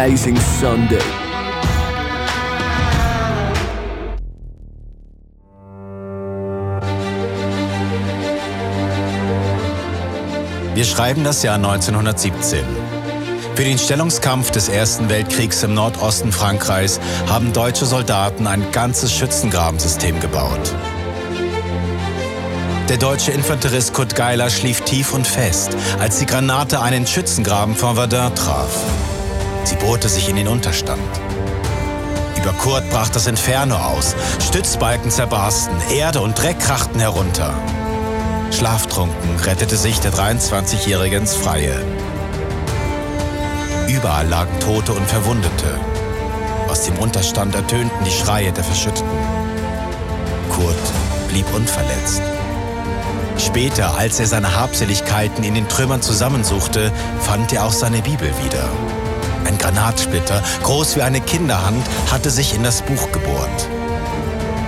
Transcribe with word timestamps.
amazing 0.00 0.38
Sunday. 0.58 0.98
Wir 10.74 10.84
schreiben 10.84 11.22
das 11.22 11.42
Jahr 11.42 11.56
1917. 11.56 12.64
Für 13.54 13.64
den 13.64 13.76
Stellungskampf 13.76 14.50
des 14.52 14.70
Ersten 14.70 15.10
Weltkriegs 15.10 15.62
im 15.64 15.74
Nordosten 15.74 16.32
Frankreichs 16.32 16.98
haben 17.28 17.52
deutsche 17.52 17.84
Soldaten 17.84 18.46
ein 18.46 18.72
ganzes 18.72 19.12
Schützengrabensystem 19.12 20.18
gebaut. 20.18 20.74
Der 22.88 22.96
deutsche 22.96 23.32
Infanterist 23.32 23.92
Kurt 23.92 24.16
Geiler 24.16 24.48
schlief 24.48 24.80
tief 24.80 25.12
und 25.12 25.26
fest, 25.26 25.76
als 25.98 26.20
die 26.20 26.26
Granate 26.26 26.80
einen 26.80 27.06
Schützengraben 27.06 27.74
von 27.74 27.96
Verdun 27.96 28.34
traf. 28.34 29.09
Sie 29.64 29.76
bohrte 29.76 30.08
sich 30.08 30.28
in 30.28 30.36
den 30.36 30.48
Unterstand. 30.48 31.02
Über 32.36 32.52
Kurt 32.52 32.88
brach 32.90 33.10
das 33.10 33.26
Inferno 33.26 33.76
aus, 33.76 34.14
Stützbalken 34.48 35.10
zerbarsten, 35.10 35.76
Erde 35.90 36.20
und 36.20 36.40
Dreck 36.40 36.58
krachten 36.58 37.00
herunter. 37.00 37.52
Schlaftrunken 38.50 39.36
rettete 39.44 39.76
sich 39.76 40.00
der 40.00 40.12
23-Jährige 40.12 41.16
ins 41.16 41.34
Freie. 41.34 41.84
Überall 43.88 44.26
lagen 44.26 44.58
Tote 44.60 44.92
und 44.92 45.06
Verwundete. 45.06 45.78
Aus 46.68 46.84
dem 46.84 46.98
Unterstand 46.98 47.54
ertönten 47.54 48.04
die 48.04 48.10
Schreie 48.10 48.52
der 48.52 48.64
Verschütteten. 48.64 49.08
Kurt 50.50 50.76
blieb 51.28 51.46
unverletzt. 51.54 52.22
Später, 53.38 53.96
als 53.96 54.20
er 54.20 54.26
seine 54.26 54.54
Habseligkeiten 54.56 55.44
in 55.44 55.54
den 55.54 55.68
Trümmern 55.68 56.02
zusammensuchte, 56.02 56.92
fand 57.20 57.52
er 57.52 57.64
auch 57.64 57.72
seine 57.72 58.02
Bibel 58.02 58.30
wieder. 58.44 58.68
Ein 59.44 59.58
Granatsplitter, 59.58 60.42
groß 60.62 60.96
wie 60.96 61.02
eine 61.02 61.20
Kinderhand, 61.20 61.84
hatte 62.10 62.30
sich 62.30 62.54
in 62.54 62.62
das 62.62 62.82
Buch 62.82 63.10
gebohrt. 63.12 63.68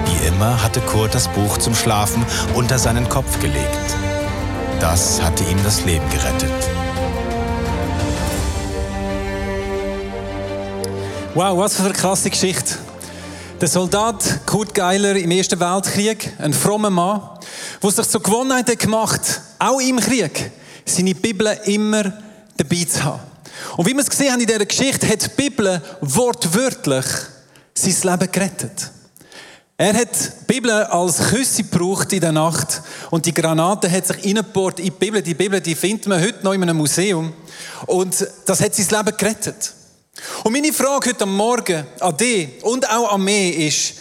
Wie 0.06 0.26
immer 0.26 0.62
hatte 0.62 0.80
Kurt 0.80 1.14
das 1.14 1.28
Buch 1.28 1.58
zum 1.58 1.74
Schlafen 1.74 2.24
unter 2.54 2.78
seinen 2.78 3.08
Kopf 3.08 3.38
gelegt. 3.40 3.96
Das 4.80 5.22
hatte 5.22 5.44
ihm 5.44 5.62
das 5.62 5.84
Leben 5.84 6.08
gerettet. 6.10 6.52
Wow, 11.34 11.56
was 11.56 11.76
für 11.76 11.84
eine 11.84 11.92
krasse 11.92 12.28
Geschichte. 12.28 12.74
Der 13.60 13.68
Soldat 13.68 14.44
Kurt 14.44 14.74
Geiler 14.74 15.14
im 15.14 15.30
Ersten 15.30 15.60
Weltkrieg, 15.60 16.32
ein 16.38 16.52
frommer 16.52 16.90
Mann, 16.90 17.20
der 17.82 17.90
sich 17.90 18.08
zur 18.08 18.22
Gewohnheit 18.22 18.78
gemacht 18.78 19.40
auch 19.58 19.80
im 19.80 20.00
Krieg, 20.00 20.50
seine 20.84 21.14
Bibel 21.14 21.46
immer 21.66 22.12
dabei 22.56 22.84
zu 22.84 23.04
haben. 23.04 23.31
Und 23.76 23.86
wie 23.86 23.92
wir 23.92 24.00
es 24.00 24.10
gesehen 24.10 24.32
haben 24.32 24.40
in 24.40 24.46
dieser 24.46 24.66
Geschichte, 24.66 25.08
hat 25.08 25.22
die 25.24 25.28
Bibel 25.42 25.80
wortwörtlich 26.00 27.06
sein 27.74 28.10
Leben 28.10 28.32
gerettet. 28.32 28.90
Er 29.78 29.94
hat 29.94 30.14
die 30.14 30.44
Bibel 30.46 30.70
als 30.70 31.18
Küsse 31.30 31.64
gebraucht 31.64 32.12
in 32.12 32.20
der 32.20 32.32
Nacht 32.32 32.82
und 33.10 33.26
die 33.26 33.34
Granate 33.34 33.90
hat 33.90 34.06
sich 34.06 34.24
reingebohrt 34.24 34.78
in 34.78 34.84
die 34.84 34.90
Bibel. 34.92 35.22
Die 35.22 35.34
Bibel, 35.34 35.60
die 35.60 35.74
findet 35.74 36.06
man 36.06 36.20
heute 36.20 36.44
noch 36.44 36.52
in 36.52 36.62
einem 36.62 36.76
Museum 36.76 37.32
und 37.86 38.26
das 38.46 38.60
hat 38.60 38.74
sein 38.74 38.86
Leben 38.90 39.16
gerettet. 39.16 39.72
Und 40.44 40.52
meine 40.52 40.72
Frage 40.72 41.10
heute 41.10 41.24
am 41.24 41.34
Morgen 41.34 41.84
an 41.98 42.16
dich 42.16 42.62
und 42.62 42.88
auch 42.88 43.12
an 43.12 43.24
mich 43.24 43.56
ist, 43.56 43.94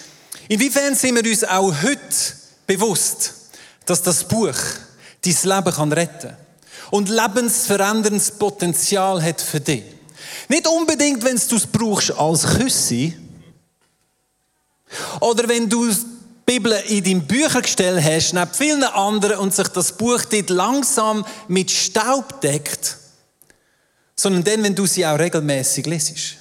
inwiefern 0.49 0.93
sind 0.93 1.15
wir 1.15 1.31
uns 1.31 1.43
auch 1.45 1.73
heute 1.81 1.99
bewusst, 2.67 3.33
dass 3.85 4.03
das 4.03 4.23
Buch 4.25 4.57
dein 5.23 5.37
Leben 5.43 5.93
retten 5.93 6.29
kann 6.29 6.37
und 6.91 7.09
lebensveränderndes 7.09 8.31
Potenzial 8.31 9.23
hat 9.23 9.41
für 9.41 9.59
dich. 9.59 9.83
Nicht 10.47 10.67
unbedingt, 10.67 11.23
wenn 11.23 11.39
du 11.49 11.55
es 11.55 11.65
brauchst 11.65 12.11
als 12.11 12.43
Küsse 12.43 13.13
oder 15.19 15.47
wenn 15.47 15.69
du 15.69 15.89
die 15.89 15.95
Bibel 16.45 16.73
in 16.87 17.03
deinem 17.03 17.25
Büchergestell 17.25 18.01
hast, 18.03 18.33
neben 18.33 18.53
vielen 18.53 18.83
anderen 18.83 19.39
und 19.39 19.55
sich 19.55 19.69
das 19.69 19.93
Buch 19.93 20.23
dort 20.25 20.49
langsam 20.49 21.25
mit 21.47 21.71
Staub 21.71 22.41
deckt, 22.41 22.97
sondern 24.15 24.43
dann, 24.43 24.63
wenn 24.63 24.75
du 24.75 24.85
sie 24.85 25.05
auch 25.05 25.17
regelmäßig 25.17 25.85
lesest 25.85 26.35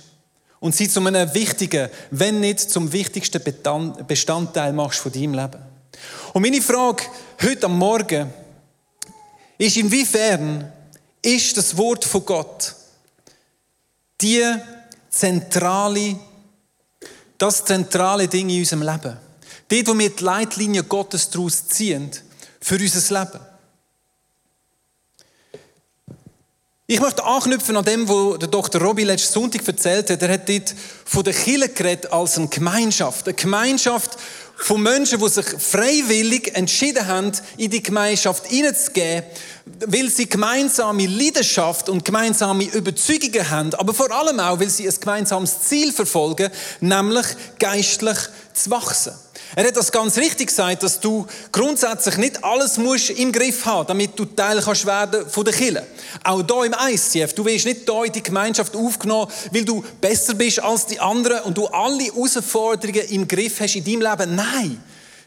und 0.58 0.74
sie 0.74 0.88
zu 0.88 1.00
einem 1.00 1.32
wichtigen, 1.32 1.88
wenn 2.10 2.40
nicht 2.40 2.60
zum 2.60 2.92
wichtigsten 2.92 3.40
Bestandteil 4.06 4.72
machst 4.72 4.98
von 4.98 5.12
deinem 5.12 5.34
Leben. 5.34 5.62
Und 6.32 6.42
meine 6.42 6.60
Frage 6.60 7.04
heute 7.42 7.66
am 7.66 7.78
Morgen 7.78 8.32
ist, 9.66 9.76
inwiefern 9.76 10.72
ist 11.22 11.56
das 11.56 11.76
Wort 11.76 12.04
von 12.04 12.24
Gott 12.24 12.74
die 14.20 14.42
zentrale, 15.10 16.18
das 17.36 17.64
zentrale 17.64 18.26
Ding 18.26 18.48
in 18.48 18.60
unserem 18.60 18.82
Leben? 18.82 19.16
Dort, 19.68 19.86
wo 19.86 19.98
wir 19.98 20.10
die 20.10 20.24
Leitlinie 20.24 20.82
Gottes 20.84 21.28
daraus 21.28 21.66
ziehen 21.68 22.10
für 22.60 22.76
unser 22.76 23.20
Leben. 23.20 23.40
Ich 26.86 27.00
möchte 27.00 27.22
anknüpfen 27.22 27.76
an 27.76 27.84
dem, 27.84 28.08
was 28.08 28.50
Dr. 28.50 28.80
Robby 28.80 29.04
letzten 29.04 29.34
Sonntag 29.34 29.68
erzählt 29.68 30.10
hat. 30.10 30.22
Er 30.22 30.32
hat 30.32 30.48
dort 30.48 30.74
von 31.04 31.22
der 31.22 31.34
Kirche 31.34 31.68
geredet 31.68 32.12
als 32.12 32.36
eine 32.36 32.48
Gemeinschaft. 32.48 33.28
Eine 33.28 33.34
Gemeinschaft 33.34 34.18
von 34.60 34.82
Menschen, 34.82 35.18
die 35.18 35.28
sich 35.28 35.46
freiwillig 35.46 36.54
entschieden 36.54 37.06
haben, 37.06 37.32
in 37.56 37.70
die 37.70 37.82
Gemeinschaft 37.82 38.46
hineinzugehen, 38.46 39.24
weil 39.86 40.08
sie 40.10 40.28
gemeinsame 40.28 41.06
Leidenschaft 41.06 41.88
und 41.88 42.04
gemeinsame 42.04 42.64
Überzeugungen 42.64 43.48
haben, 43.48 43.74
aber 43.74 43.94
vor 43.94 44.10
allem 44.10 44.38
auch, 44.38 44.60
weil 44.60 44.68
sie 44.68 44.88
ein 44.88 44.94
gemeinsames 45.00 45.62
Ziel 45.62 45.92
verfolgen, 45.92 46.50
nämlich 46.80 47.26
geistlich 47.58 48.18
zu 48.52 48.70
wachsen. 48.70 49.12
Er 49.56 49.66
hat 49.66 49.76
das 49.76 49.90
ganz 49.90 50.16
richtig 50.16 50.48
gesagt, 50.48 50.82
dass 50.82 51.00
du 51.00 51.26
grundsätzlich 51.50 52.16
nicht 52.18 52.44
alles 52.44 52.78
musst 52.78 53.10
im 53.10 53.32
Griff 53.32 53.64
haben, 53.64 53.86
damit 53.86 54.16
du 54.16 54.24
Teil 54.24 54.62
kannst 54.62 54.86
werden 54.86 55.28
von 55.28 55.44
der 55.44 55.54
Kirche. 55.54 55.86
Auch 56.22 56.42
hier 56.46 56.64
im 56.64 56.74
ICF, 56.88 57.34
du 57.34 57.44
wirst 57.44 57.66
nicht 57.66 57.80
hier 57.84 58.04
in 58.04 58.12
die 58.12 58.22
Gemeinschaft 58.22 58.76
aufgenommen, 58.76 59.30
weil 59.50 59.64
du 59.64 59.82
besser 60.00 60.34
bist 60.34 60.60
als 60.60 60.86
die 60.86 61.00
anderen 61.00 61.42
und 61.42 61.58
du 61.58 61.66
alle 61.66 62.04
Herausforderungen 62.04 63.08
im 63.08 63.26
Griff 63.26 63.58
hast 63.60 63.74
in 63.74 63.84
deinem 63.84 64.02
Leben. 64.02 64.36
Nein. 64.36 64.82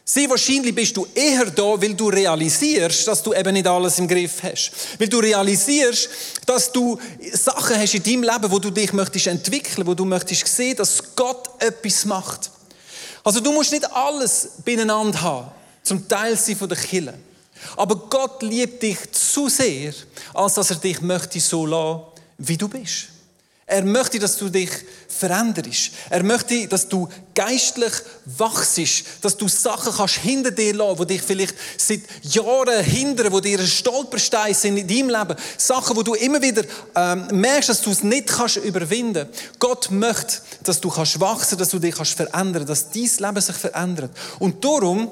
Sehr 0.06 0.28
wahrscheinlich 0.28 0.74
bist 0.74 0.94
du 0.96 1.06
eher 1.14 1.46
da, 1.46 1.80
weil 1.80 1.94
du 1.94 2.08
realisierst, 2.08 3.08
dass 3.08 3.22
du 3.22 3.32
eben 3.32 3.54
nicht 3.54 3.66
alles 3.66 3.98
im 3.98 4.06
Griff 4.06 4.42
hast. 4.42 4.70
Weil 4.98 5.08
du 5.08 5.18
realisierst, 5.18 6.10
dass 6.44 6.70
du 6.70 6.98
Sachen 7.32 7.78
hast 7.78 7.94
in 7.94 8.02
deinem 8.02 8.22
Leben, 8.22 8.50
wo 8.50 8.58
du 8.58 8.70
dich 8.70 8.92
möchtest 8.92 9.28
entwickeln, 9.28 9.86
wo 9.86 9.94
du 9.94 10.04
möchtest 10.04 10.46
sehen, 10.46 10.76
dass 10.76 11.16
Gott 11.16 11.48
etwas 11.58 12.04
macht. 12.04 12.50
Also 13.24 13.40
du 13.40 13.52
musst 13.52 13.72
nicht 13.72 13.90
alles 13.90 14.50
beieinander 14.64 15.20
haben, 15.20 15.50
zum 15.82 16.06
Teil 16.06 16.36
sein 16.36 16.56
von 16.56 16.68
der 16.68 16.78
Kille. 16.78 17.14
Aber 17.76 17.96
Gott 17.96 18.42
liebt 18.42 18.82
dich 18.82 18.98
zu 19.12 19.48
sehr, 19.48 19.94
als 20.34 20.54
dass 20.54 20.70
er 20.70 20.76
dich 20.76 21.00
möchte 21.00 21.40
so 21.40 21.64
lassen, 21.64 22.02
wie 22.36 22.58
du 22.58 22.68
bist. 22.68 23.13
Er 23.74 23.82
möchte, 23.82 24.20
dass 24.20 24.36
du 24.36 24.48
dich 24.50 24.70
veränderst. 25.08 25.90
Er 26.08 26.22
möchte, 26.22 26.68
dass 26.68 26.88
du 26.88 27.08
geistlich 27.34 27.92
wachst, 28.24 28.78
dass 29.20 29.36
du 29.36 29.48
Sachen 29.48 29.92
kannst 29.92 30.18
hinter 30.18 30.52
dir 30.52 30.74
lassen, 30.74 31.00
die 31.00 31.14
dich 31.14 31.22
vielleicht 31.22 31.56
seit 31.76 32.02
Jahren 32.22 32.84
hindern, 32.84 33.32
die 33.32 33.40
dir 33.40 33.58
ein 33.58 33.66
Stolperstein 33.66 34.54
sind 34.54 34.76
in 34.76 34.86
deinem 34.86 35.10
Leben. 35.10 35.36
Sachen, 35.58 35.96
wo 35.96 36.04
du 36.04 36.14
immer 36.14 36.40
wieder 36.40 36.62
ähm, 36.94 37.26
merkst, 37.32 37.70
dass 37.70 37.82
du 37.82 37.90
es 37.90 38.04
nicht 38.04 38.28
kannst 38.28 38.58
überwinden. 38.58 39.28
Gott 39.58 39.90
möchte, 39.90 40.36
dass 40.62 40.80
du 40.80 40.88
kannst 40.88 41.18
wachsen, 41.18 41.58
dass 41.58 41.70
du 41.70 41.80
dich 41.80 41.96
kannst 41.96 42.14
verändern, 42.14 42.66
dass 42.66 42.90
dein 42.90 43.10
Leben 43.18 43.40
sich 43.40 43.56
verändert. 43.56 44.12
Und 44.38 44.64
darum 44.64 45.10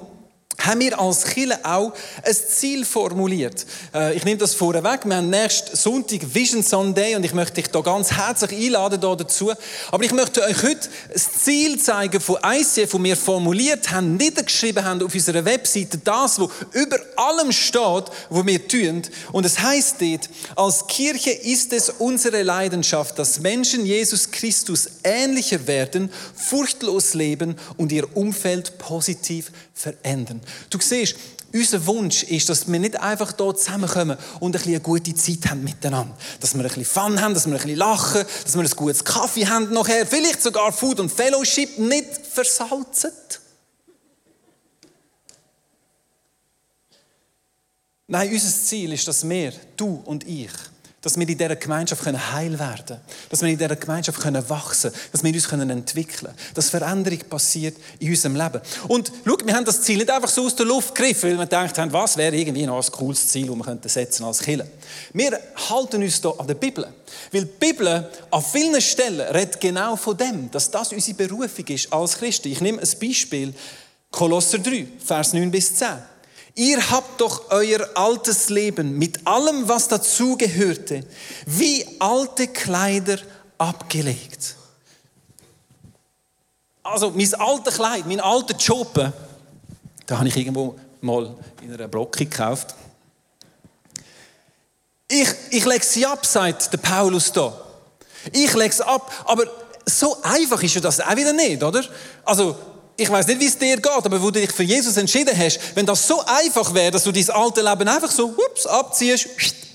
haben 0.58 0.80
wir 0.80 0.98
als 0.98 1.24
Kirche 1.24 1.58
auch 1.64 1.92
ein 2.22 2.34
Ziel 2.34 2.84
formuliert. 2.84 3.66
Äh, 3.94 4.16
ich 4.16 4.24
nehme 4.24 4.38
das 4.38 4.54
vorweg. 4.54 5.00
Wir 5.04 5.16
haben 5.16 5.30
nächsten 5.30 5.76
Sonntag 5.76 6.34
Vision 6.34 6.62
Sunday 6.62 7.16
und 7.16 7.24
ich 7.24 7.34
möchte 7.34 7.54
dich 7.54 7.68
da 7.68 7.80
ganz 7.80 8.12
herzlich 8.12 8.52
einladen 8.52 9.00
dazu. 9.00 9.52
Aber 9.90 10.04
ich 10.04 10.12
möchte 10.12 10.42
euch 10.42 10.62
heute 10.62 10.88
das 11.12 11.32
Ziel 11.44 11.80
zeigen 11.80 12.20
von 12.20 12.36
ICF, 12.44 12.92
das 12.92 13.02
wir 13.02 13.16
formuliert 13.16 13.90
haben, 13.90 14.16
niedergeschrieben 14.16 14.84
haben 14.84 15.02
auf 15.02 15.14
unserer 15.14 15.44
Webseite, 15.44 15.98
das, 15.98 16.38
was 16.38 16.50
über 16.72 16.98
allem 17.16 17.52
steht, 17.52 18.04
was 18.30 18.46
wir 18.46 18.68
tun. 18.68 19.02
Und 19.32 19.46
es 19.46 19.58
heißt 19.58 19.96
dort, 20.00 20.28
als 20.56 20.86
Kirche 20.86 21.30
ist 21.30 21.72
es 21.72 21.90
unsere 21.90 22.42
Leidenschaft, 22.42 23.18
dass 23.18 23.40
Menschen 23.40 23.84
Jesus 23.84 24.30
Christus 24.30 24.88
ähnlicher 25.04 25.66
werden, 25.66 26.10
furchtlos 26.34 27.14
leben 27.14 27.56
und 27.76 27.92
ihr 27.92 28.16
Umfeld 28.16 28.78
positiv 28.78 29.50
verändern. 29.74 30.40
Du 30.70 30.78
siehst, 30.80 31.16
unser 31.52 31.86
Wunsch 31.86 32.22
ist, 32.22 32.48
dass 32.48 32.70
wir 32.70 32.78
nicht 32.78 32.98
einfach 32.98 33.34
hier 33.36 33.54
zusammenkommen 33.54 34.16
und 34.40 34.50
ein 34.50 34.52
bisschen 34.52 34.74
eine 34.74 34.80
gute 34.80 35.14
Zeit 35.14 35.50
haben 35.50 35.62
miteinander. 35.64 36.16
Dass 36.40 36.54
wir 36.54 36.60
ein 36.60 36.66
bisschen 36.66 36.84
Fun 36.84 37.20
haben, 37.20 37.34
dass 37.34 37.46
wir 37.46 37.52
ein 37.54 37.60
bisschen 37.60 37.76
lachen, 37.76 38.24
dass 38.44 38.54
wir 38.54 38.62
ein 38.62 38.70
gutes 38.70 39.04
Kaffee 39.04 39.46
haben 39.46 39.72
nachher, 39.72 40.06
vielleicht 40.06 40.42
sogar 40.42 40.72
Food 40.72 41.00
und 41.00 41.12
Fellowship 41.12 41.78
nicht 41.78 42.26
versalzen. 42.26 43.12
Nein, 48.06 48.30
unser 48.30 48.48
Ziel 48.48 48.92
ist, 48.92 49.08
dass 49.08 49.26
wir, 49.28 49.52
du 49.76 50.02
und 50.04 50.26
ich, 50.26 50.50
dass 51.02 51.16
wir 51.16 51.28
in 51.28 51.36
dieser 51.36 51.56
Gemeinschaft 51.56 52.04
heil 52.06 52.58
werden 52.58 52.86
können, 52.86 53.00
dass 53.28 53.42
wir 53.42 53.48
in 53.48 53.58
dieser 53.58 53.76
Gemeinschaft 53.76 54.18
wachsen 54.48 54.90
können, 54.90 55.04
dass 55.10 55.24
wir 55.24 55.34
uns 55.34 55.52
entwickeln 55.52 56.16
können, 56.26 56.34
dass 56.54 56.70
Veränderung 56.70 57.18
passiert 57.28 57.76
in 57.98 58.10
unserem 58.10 58.36
Leben. 58.36 58.60
Und 58.88 59.12
schau, 59.26 59.36
wir 59.44 59.54
haben 59.54 59.64
das 59.64 59.82
Ziel 59.82 59.98
nicht 59.98 60.10
einfach 60.10 60.28
so 60.28 60.46
aus 60.46 60.54
der 60.54 60.66
Luft 60.66 60.94
gegriffen, 60.94 61.30
weil 61.30 61.38
wir 61.38 61.44
gedacht 61.44 61.76
haben, 61.76 61.92
was 61.92 62.16
wäre 62.16 62.34
irgendwie 62.34 62.64
noch 62.64 62.82
ein 62.82 62.92
cooles 62.92 63.28
Ziel, 63.28 63.48
das 63.48 63.56
wir 63.56 63.64
könnten 63.64 63.88
setzen 63.88 64.24
als 64.24 64.38
Killer. 64.38 64.66
Wir 65.12 65.38
halten 65.68 66.02
uns 66.02 66.20
hier 66.20 66.34
an 66.38 66.46
der 66.46 66.54
Bibel. 66.54 66.86
Weil 67.32 67.44
die 67.44 67.66
Bibel 67.66 68.08
an 68.30 68.42
vielen 68.42 68.80
Stellen 68.80 69.20
redet 69.20 69.60
genau 69.60 69.96
von 69.96 70.16
dem, 70.16 70.50
dass 70.50 70.70
das 70.70 70.92
unsere 70.92 71.16
Berufung 71.16 71.66
ist 71.66 71.92
als 71.92 72.16
Christen. 72.16 72.48
Ich 72.48 72.60
nehme 72.60 72.80
ein 72.80 72.88
Beispiel, 73.00 73.52
Kolosser 74.10 74.58
3, 74.58 74.86
Vers 75.04 75.32
9 75.32 75.50
bis 75.50 75.74
10. 75.74 75.88
Ihr 76.54 76.90
habt 76.90 77.20
doch 77.20 77.50
euer 77.50 77.88
altes 77.94 78.50
Leben 78.50 78.98
mit 78.98 79.26
allem, 79.26 79.68
was 79.68 79.88
dazugehörte, 79.88 81.04
wie 81.46 81.86
alte 81.98 82.48
Kleider 82.48 83.18
abgelegt. 83.56 84.56
Also 86.82 87.10
mein 87.10 87.34
altes 87.34 87.74
Kleid, 87.74 88.06
mein 88.06 88.20
alter 88.20 88.56
Job, 88.56 89.12
da 90.06 90.18
habe 90.18 90.28
ich 90.28 90.36
irgendwo 90.36 90.78
mal 91.00 91.34
in 91.62 91.72
einer 91.72 91.88
Brocke 91.88 92.26
gekauft. 92.26 92.74
Ich, 95.08 95.28
ich 95.50 95.64
lege 95.64 95.84
sie 95.84 96.04
ab, 96.04 96.26
sagt 96.26 96.72
der 96.72 96.78
Paulus 96.78 97.32
da. 97.32 97.52
Ich 98.32 98.54
lege 98.54 98.74
sie 98.74 98.86
ab, 98.86 99.10
aber 99.24 99.44
so 99.86 100.22
einfach 100.22 100.62
ist 100.62 100.74
ja 100.74 100.80
das 100.80 101.00
auch 101.00 101.16
wieder 101.16 101.32
nicht, 101.32 101.62
oder? 101.62 101.84
Also 102.24 102.56
ich 102.96 103.10
weiß 103.10 103.26
nicht, 103.26 103.40
wie 103.40 103.46
es 103.46 103.58
dir 103.58 103.76
geht, 103.76 103.86
aber 103.86 104.20
wo 104.20 104.30
du 104.30 104.40
dich 104.40 104.52
für 104.52 104.62
Jesus 104.62 104.96
entschieden 104.96 105.36
hast, 105.36 105.58
wenn 105.74 105.86
das 105.86 106.06
so 106.06 106.22
einfach 106.24 106.72
wäre, 106.74 106.90
dass 106.90 107.04
du 107.04 107.12
dein 107.12 107.30
alte 107.30 107.62
Leben 107.62 107.88
einfach 107.88 108.10
so 108.10 108.28
ups, 108.28 108.66
abziehst, 108.66 109.28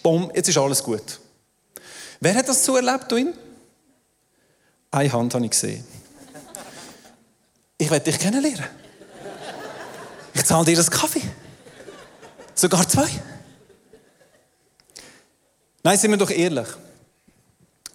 bumm, 0.04 0.32
jetzt 0.34 0.50
ist 0.50 0.58
alles 0.58 0.84
gut. 0.84 1.20
Wer 2.20 2.36
hat 2.36 2.48
das 2.48 2.64
so 2.64 2.76
erlebt 2.76 3.12
drin? 3.12 3.34
Eine 4.92 5.12
Hand 5.12 5.34
habe 5.34 5.46
ich 5.46 5.52
gesehen. 5.52 5.86
Ich 7.78 7.92
werde 7.92 8.06
dich 8.06 8.20
kennenlernen. 8.20 8.66
Ich 10.34 10.46
zahle 10.46 10.66
dir 10.66 10.76
das 10.76 10.90
Kaffee. 10.90 11.22
Sogar 12.56 12.88
zwei. 12.88 13.08
Nein, 15.84 15.98
sind 15.98 16.12
wir 16.12 16.18
doch 16.18 16.32
ehrlich. 16.32 16.68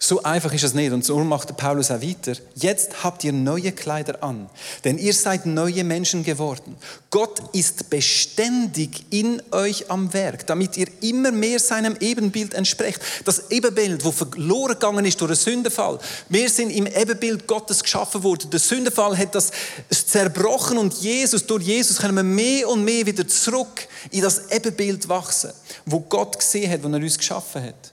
So 0.04 0.20
einfach 0.24 0.52
ist 0.52 0.64
es 0.64 0.74
nicht. 0.74 0.90
Und 0.90 1.04
so 1.04 1.16
macht 1.20 1.56
Paulus 1.56 1.92
auch 1.92 2.02
weiter. 2.02 2.32
Jetzt 2.56 3.04
habt 3.04 3.22
ihr 3.22 3.32
neue 3.32 3.70
Kleider 3.70 4.20
an, 4.20 4.50
denn 4.82 4.98
ihr 4.98 5.14
seid 5.14 5.46
neue 5.46 5.84
Menschen 5.84 6.24
geworden. 6.24 6.74
Gott 7.10 7.40
ist 7.52 7.88
beständig 7.88 9.04
in 9.10 9.40
euch 9.52 9.92
am 9.92 10.12
Werk, 10.12 10.44
damit 10.48 10.76
ihr 10.76 10.88
immer 11.02 11.30
mehr 11.30 11.60
seinem 11.60 11.94
Ebenbild 12.00 12.52
entsprecht. 12.54 13.00
Das 13.24 13.52
Ebenbild, 13.52 14.04
wo 14.04 14.10
verloren 14.10 14.72
gegangen 14.72 15.04
ist 15.04 15.20
durch 15.20 15.30
den 15.30 15.36
Sündenfall. 15.36 16.00
Wir 16.28 16.50
sind 16.50 16.70
im 16.70 16.88
Ebenbild 16.88 17.46
Gottes 17.46 17.80
geschaffen 17.80 18.24
worden. 18.24 18.50
Der 18.50 18.58
Sündenfall 18.58 19.16
hat 19.16 19.36
das 19.36 19.52
zerbrochen 19.88 20.78
und 20.78 20.94
Jesus, 20.94 21.46
durch 21.46 21.62
Jesus 21.62 21.98
können 21.98 22.16
wir 22.16 22.24
mehr 22.24 22.68
und 22.68 22.84
mehr 22.84 23.06
wieder 23.06 23.28
zurück 23.28 23.86
in 24.10 24.22
das 24.22 24.50
Ebenbild 24.50 25.08
wachsen, 25.08 25.52
wo 25.86 26.00
Gott 26.00 26.40
gesehen 26.40 26.72
hat, 26.72 26.82
wo 26.82 26.88
er 26.88 26.96
uns 26.96 27.16
geschaffen 27.16 27.62
hat. 27.62 27.91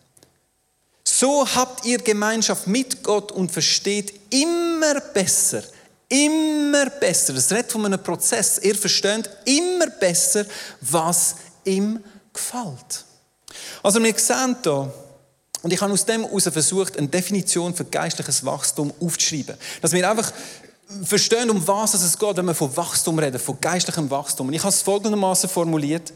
So 1.20 1.46
habt 1.54 1.86
ihr 1.86 1.98
Gemeinschaft 1.98 2.66
mit 2.66 3.04
Gott 3.04 3.34
und 3.34 3.52
versteht 3.52 4.14
immer 4.30 5.02
besser, 5.14 5.64
immer 6.08 6.90
besser, 6.92 7.34
das 7.34 7.52
redet 7.52 7.74
von 7.74 7.86
einem 7.86 8.02
Prozess, 8.02 8.58
ihr 8.60 8.74
versteht 8.74 9.30
immer 9.44 9.88
besser, 10.00 10.46
was 10.80 11.36
ihm 11.66 12.02
gefällt. 12.32 13.04
Also 13.84 14.02
wir 14.02 14.18
sehen 14.18 14.56
hier, 14.64 14.94
und 15.62 15.74
ich 15.74 15.82
habe 15.82 15.92
aus 15.92 16.06
dem 16.06 16.24
heraus 16.24 16.44
versucht, 16.44 16.98
eine 16.98 17.10
Definition 17.10 17.76
für 17.76 17.84
geistliches 17.84 18.46
Wachstum 18.46 18.94
aufzuschreiben. 19.02 19.58
Dass 19.82 19.92
wir 19.92 20.10
einfach 20.10 20.32
verstehen, 21.04 21.50
um 21.50 21.66
was 21.68 21.94
es 21.94 22.18
geht, 22.18 22.38
wenn 22.38 22.46
wir 22.46 22.56
von 22.56 22.76
Wachstum 22.76 23.20
reden, 23.20 23.40
von 23.40 23.60
geistlichem 23.62 24.10
Wachstum. 24.10 24.48
Und 24.48 24.54
ich 24.54 24.62
habe 24.62 24.70
es 24.70 24.82
folgendermaßen 24.82 25.50
formuliert. 25.50 26.12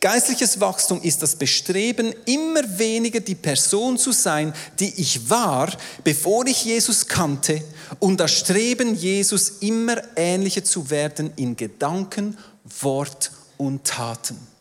Geistliches 0.00 0.60
Wachstum 0.60 1.00
ist 1.02 1.22
das 1.22 1.36
Bestreben, 1.36 2.12
immer 2.24 2.62
weniger 2.78 3.20
die 3.20 3.36
Person 3.36 3.98
zu 3.98 4.12
sein, 4.12 4.52
die 4.80 5.00
ich 5.00 5.30
war, 5.30 5.70
bevor 6.02 6.46
ich 6.46 6.64
Jesus 6.64 7.06
kannte, 7.06 7.62
und 8.00 8.18
das 8.18 8.32
Streben, 8.32 8.96
Jesus 8.96 9.58
immer 9.60 10.02
ähnlicher 10.16 10.64
zu 10.64 10.90
werden 10.90 11.32
in 11.36 11.56
Gedanken, 11.56 12.36
Wort 12.80 13.30
und 13.58 13.84
Taten. 13.84 14.55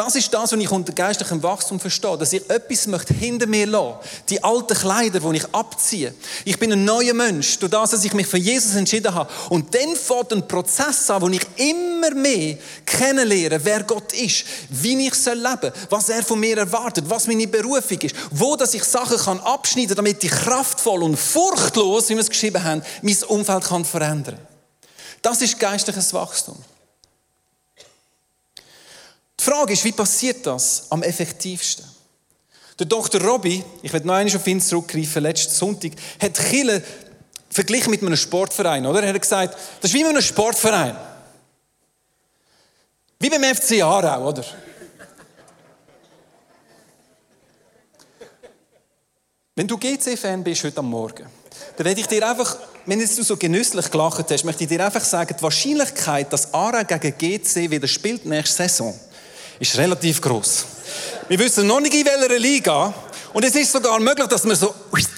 Das 0.00 0.14
ist 0.14 0.32
das, 0.32 0.50
was 0.50 0.58
ich 0.58 0.70
unter 0.70 0.94
geistlichem 0.94 1.42
Wachstum 1.42 1.78
verstehe, 1.78 2.16
dass 2.16 2.32
ich 2.32 2.48
etwas 2.48 2.86
möchte 2.86 3.12
hinter 3.12 3.46
mir 3.46 3.66
lassen. 3.66 3.98
Die 4.30 4.42
alten 4.42 4.74
Kleider, 4.74 5.20
die 5.20 5.36
ich 5.36 5.54
abziehe. 5.54 6.14
Ich 6.46 6.58
bin 6.58 6.72
ein 6.72 6.86
neuer 6.86 7.12
Mensch, 7.12 7.58
durch 7.58 7.70
das, 7.70 7.90
dass 7.90 8.02
ich 8.02 8.14
mich 8.14 8.26
für 8.26 8.38
Jesus 8.38 8.76
entschieden 8.76 9.14
habe. 9.14 9.30
Und 9.50 9.74
dann 9.74 9.94
fängt 9.94 10.32
ein 10.32 10.48
Prozess 10.48 11.10
an, 11.10 11.20
wo 11.20 11.28
ich 11.28 11.46
immer 11.56 12.14
mehr 12.14 12.56
kennenlerne, 12.86 13.62
wer 13.62 13.82
Gott 13.82 14.14
ist, 14.14 14.46
wie 14.70 15.06
ich 15.06 15.14
soll 15.14 15.36
leben, 15.36 15.70
was 15.90 16.08
er 16.08 16.22
von 16.22 16.40
mir 16.40 16.56
erwartet, 16.56 17.04
was 17.06 17.26
meine 17.26 17.46
Berufung 17.46 18.00
ist, 18.00 18.16
wo 18.30 18.56
dass 18.56 18.72
ich 18.72 18.84
Sachen 18.84 19.18
kann 19.18 19.40
abschneiden 19.40 19.88
kann, 19.88 20.06
damit 20.06 20.24
ich 20.24 20.30
kraftvoll 20.30 21.02
und 21.02 21.18
furchtlos, 21.18 22.08
wie 22.08 22.14
wir 22.14 22.22
es 22.22 22.30
geschrieben 22.30 22.64
haben, 22.64 22.82
mein 23.02 23.22
Umfeld 23.24 23.64
kann 23.64 23.84
verändern. 23.84 24.38
Das 25.20 25.42
ist 25.42 25.60
geistliches 25.60 26.14
Wachstum. 26.14 26.56
Die 29.40 29.44
Frage 29.44 29.72
ist, 29.72 29.84
wie 29.84 29.92
passiert 29.92 30.44
das 30.44 30.84
am 30.90 31.02
effektivsten? 31.02 31.86
Der 32.78 32.84
Dr. 32.84 33.22
Robby, 33.22 33.64
ich 33.80 33.90
werde 33.90 34.06
noch 34.06 34.14
einmal 34.14 34.36
auf 34.36 34.46
ihn 34.46 34.60
zurückgreifen, 34.60 35.22
letzten 35.22 35.54
Sonntag, 35.54 35.92
hat 36.20 36.38
Chile 36.38 36.82
verglichen 37.48 37.90
mit 37.90 38.02
einem 38.02 38.16
Sportverein, 38.16 38.84
oder? 38.84 39.02
Er 39.02 39.14
hat 39.14 39.22
gesagt, 39.22 39.56
das 39.80 39.90
ist 39.90 39.94
wie 39.94 40.02
mit 40.02 40.10
einem 40.10 40.20
Sportverein. 40.20 40.94
Wie 43.18 43.30
beim 43.30 43.42
FC 43.42 43.82
Aarau, 43.82 44.28
oder? 44.28 44.44
Wenn 49.54 49.66
du 49.66 49.78
GC-Fan 49.78 50.44
bist 50.44 50.64
heute 50.64 50.78
am 50.78 50.90
Morgen, 50.90 51.26
dann 51.76 51.86
werde 51.86 52.00
ich 52.00 52.06
dir 52.06 52.28
einfach, 52.28 52.58
wenn 52.84 52.98
du 52.98 53.06
so 53.06 53.38
genüsslich 53.38 53.90
gelacht 53.90 54.30
hast, 54.30 54.44
möchte 54.44 54.64
ich 54.64 54.68
dir 54.68 54.84
einfach 54.84 55.04
sagen, 55.04 55.34
die 55.34 55.42
Wahrscheinlichkeit, 55.42 56.30
dass 56.30 56.52
Aarau 56.52 56.84
gegen 56.84 57.16
GC 57.16 57.70
wieder 57.70 57.88
spielt 57.88 58.26
nächste 58.26 58.68
Saison, 58.68 58.98
ist 59.60 59.76
relativ 59.76 60.20
groß. 60.20 60.64
Wir 61.28 61.38
wissen 61.38 61.66
noch 61.66 61.80
nicht 61.80 61.94
in 61.94 62.06
welcher 62.06 62.38
Liga 62.38 62.92
und 63.32 63.44
es 63.44 63.54
ist 63.54 63.70
sogar 63.70 64.00
möglich, 64.00 64.26
dass 64.26 64.44
wir 64.44 64.56
so 64.56 64.74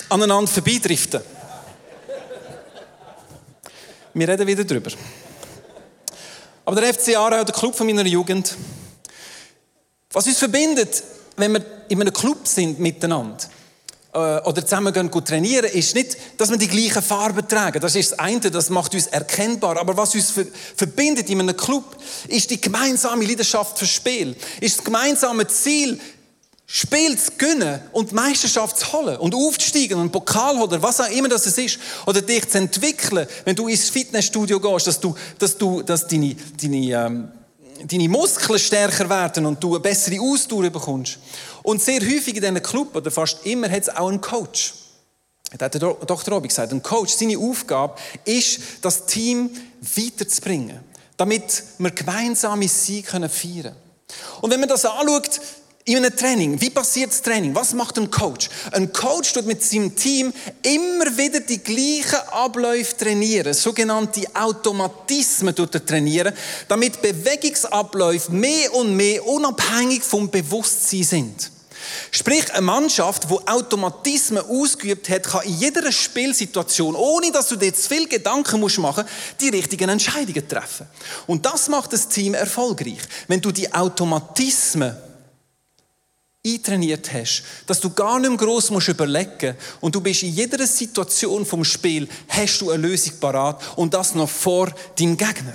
aneinander 0.08 0.50
vorbeidriften. 0.50 1.22
Wir 4.12 4.28
reden 4.28 4.46
wieder 4.46 4.64
drüber. 4.64 4.90
Aber 6.64 6.80
der 6.80 6.92
FC 6.92 7.16
Aarau, 7.16 7.44
der 7.44 7.54
Club 7.54 7.74
von 7.74 7.86
meiner 7.86 8.04
Jugend, 8.04 8.54
was 10.12 10.26
uns 10.26 10.38
verbindet, 10.38 11.02
wenn 11.36 11.52
wir 11.52 11.64
in 11.88 12.00
einem 12.00 12.12
Club 12.12 12.46
sind 12.46 12.78
miteinander, 12.78 13.38
oder 14.14 14.62
zusammen 14.62 14.92
gehen 14.92 15.10
trainieren, 15.10 15.70
ist 15.70 15.94
nicht, 15.94 16.18
dass 16.36 16.50
wir 16.50 16.58
die 16.58 16.68
gleichen 16.68 17.02
Farben 17.02 17.48
tragen. 17.48 17.80
Das 17.80 17.94
ist 17.94 18.12
das 18.12 18.18
eine, 18.18 18.40
das 18.40 18.68
macht 18.68 18.94
uns 18.94 19.06
erkennbar. 19.06 19.78
Aber 19.78 19.96
was 19.96 20.14
uns 20.14 20.34
verbindet 20.76 21.30
in 21.30 21.40
einem 21.40 21.56
Club, 21.56 21.96
ist 22.28 22.50
die 22.50 22.60
gemeinsame 22.60 23.24
Leidenschaft 23.24 23.78
für 23.78 23.86
Spiel. 23.86 24.36
Ist 24.60 24.78
das 24.78 24.84
gemeinsame 24.84 25.46
Ziel, 25.46 25.98
Spiel 26.66 27.18
zu 27.18 27.32
gewinnen 27.38 27.80
und 27.92 28.12
Meisterschaft 28.12 28.78
zu 28.78 28.92
holen 28.92 29.16
und 29.16 29.34
aufzusteigen 29.34 29.98
und 29.98 30.10
Pokal 30.10 30.60
oder 30.60 30.82
was 30.82 31.00
auch 31.00 31.10
immer 31.10 31.28
das 31.28 31.46
ist. 31.46 31.78
Oder 32.06 32.20
dich 32.20 32.48
zu 32.48 32.58
entwickeln, 32.58 33.26
wenn 33.44 33.56
du 33.56 33.68
ins 33.68 33.88
Fitnessstudio 33.88 34.60
gehst, 34.60 34.86
dass 34.86 35.00
du, 35.00 35.14
dass 35.38 35.56
du, 35.56 35.82
dass 35.82 36.06
deine, 36.06 36.36
deine, 36.60 36.76
ähm, 36.76 37.28
deine 37.86 38.08
Muskeln 38.08 38.58
stärker 38.58 39.08
werden 39.08 39.46
und 39.46 39.62
du 39.62 39.74
eine 39.74 39.80
bessere 39.80 40.20
Ausdauer 40.20 40.70
bekommst. 40.70 41.18
Und 41.62 41.82
sehr 41.82 42.00
häufig 42.00 42.34
in 42.36 42.40
diesem 42.40 42.62
Club, 42.62 42.94
oder 42.96 43.10
fast 43.10 43.44
immer, 43.44 43.70
hat 43.70 43.82
es 43.82 43.88
auch 43.88 44.08
einen 44.08 44.20
Coach. 44.20 44.74
Da 45.58 45.66
hat 45.66 45.74
der 45.74 45.80
Dr. 45.80 46.34
Robi 46.34 46.48
gesagt, 46.48 46.72
ein 46.72 46.82
Coach, 46.82 47.14
seine 47.14 47.38
Aufgabe 47.38 47.96
ist, 48.24 48.60
das 48.80 49.04
Team 49.06 49.50
weiterzubringen, 49.80 50.80
damit 51.16 51.62
wir 51.78 51.90
gemeinsame 51.90 52.68
Sieg 52.68 53.08
feiern 53.08 53.30
können. 53.30 53.76
Und 54.40 54.50
wenn 54.50 54.60
man 54.60 54.68
das 54.68 54.84
anschaut, 54.84 55.40
in 55.84 55.96
einem 55.96 56.16
Training, 56.16 56.60
wie 56.60 56.70
passiert 56.70 57.10
das 57.10 57.22
Training? 57.22 57.54
Was 57.54 57.74
macht 57.74 57.98
ein 57.98 58.10
Coach? 58.10 58.48
Ein 58.70 58.92
Coach 58.92 59.32
tut 59.32 59.46
mit 59.46 59.62
seinem 59.64 59.96
Team 59.96 60.32
immer 60.62 61.16
wieder 61.16 61.40
die 61.40 61.58
gleichen 61.58 62.20
Abläufe 62.30 62.96
trainieren, 62.96 63.52
sogenannte 63.52 64.22
Automatismen 64.34 65.54
tut 65.54 65.74
er 65.74 65.84
trainieren, 65.84 66.34
damit 66.68 67.02
Bewegungsabläufe 67.02 68.30
mehr 68.30 68.72
und 68.74 68.96
mehr 68.96 69.26
unabhängig 69.26 70.02
vom 70.02 70.30
Bewusstsein 70.30 71.02
sind. 71.02 71.50
Sprich, 72.12 72.52
eine 72.52 72.62
Mannschaft, 72.62 73.24
die 73.24 73.48
Automatismen 73.48 74.44
ausgeübt 74.44 75.08
hat, 75.08 75.24
kann 75.24 75.42
in 75.42 75.58
jeder 75.58 75.90
Spielsituation, 75.90 76.94
ohne 76.94 77.32
dass 77.32 77.48
du 77.48 77.56
dir 77.56 77.74
zu 77.74 77.88
viel 77.88 78.06
Gedanken 78.06 78.60
machen 78.60 78.80
musst, 78.80 79.40
die 79.40 79.48
richtigen 79.48 79.88
Entscheidungen 79.88 80.46
treffen. 80.46 80.86
Und 81.26 81.44
das 81.44 81.68
macht 81.68 81.92
das 81.92 82.06
Team 82.06 82.34
erfolgreich. 82.34 83.00
Wenn 83.26 83.40
du 83.40 83.50
die 83.50 83.72
Automatismen 83.74 84.96
eintrainiert 86.44 87.12
hast, 87.12 87.44
dass 87.66 87.80
du 87.80 87.90
gar 87.90 88.18
nicht 88.18 88.28
mehr 88.28 88.38
gross 88.38 88.70
musst 88.70 88.88
überlegen 88.88 89.56
und 89.80 89.94
du 89.94 90.00
bist 90.00 90.24
in 90.24 90.32
jeder 90.32 90.66
Situation 90.66 91.46
vom 91.46 91.64
Spiel, 91.64 92.08
hast 92.28 92.60
du 92.60 92.70
eine 92.70 92.88
Lösung 92.88 93.14
parat 93.20 93.62
und 93.76 93.94
das 93.94 94.14
noch 94.14 94.28
vor 94.28 94.72
deinem 94.98 95.16
Gegner. 95.16 95.54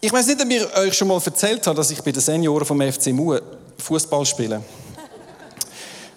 Ich 0.00 0.12
weiß 0.12 0.26
nicht, 0.26 0.40
ob 0.40 0.50
ich 0.50 0.76
euch 0.76 0.94
schon 0.94 1.08
mal 1.08 1.20
erzählt 1.24 1.66
habe, 1.66 1.76
dass 1.76 1.90
ich 1.90 2.00
bei 2.02 2.12
den 2.12 2.20
Senioren 2.20 2.66
vom 2.66 2.80
FC 2.80 3.08
Mu 3.08 3.38
Fußball 3.78 4.24
spiele. 4.24 4.62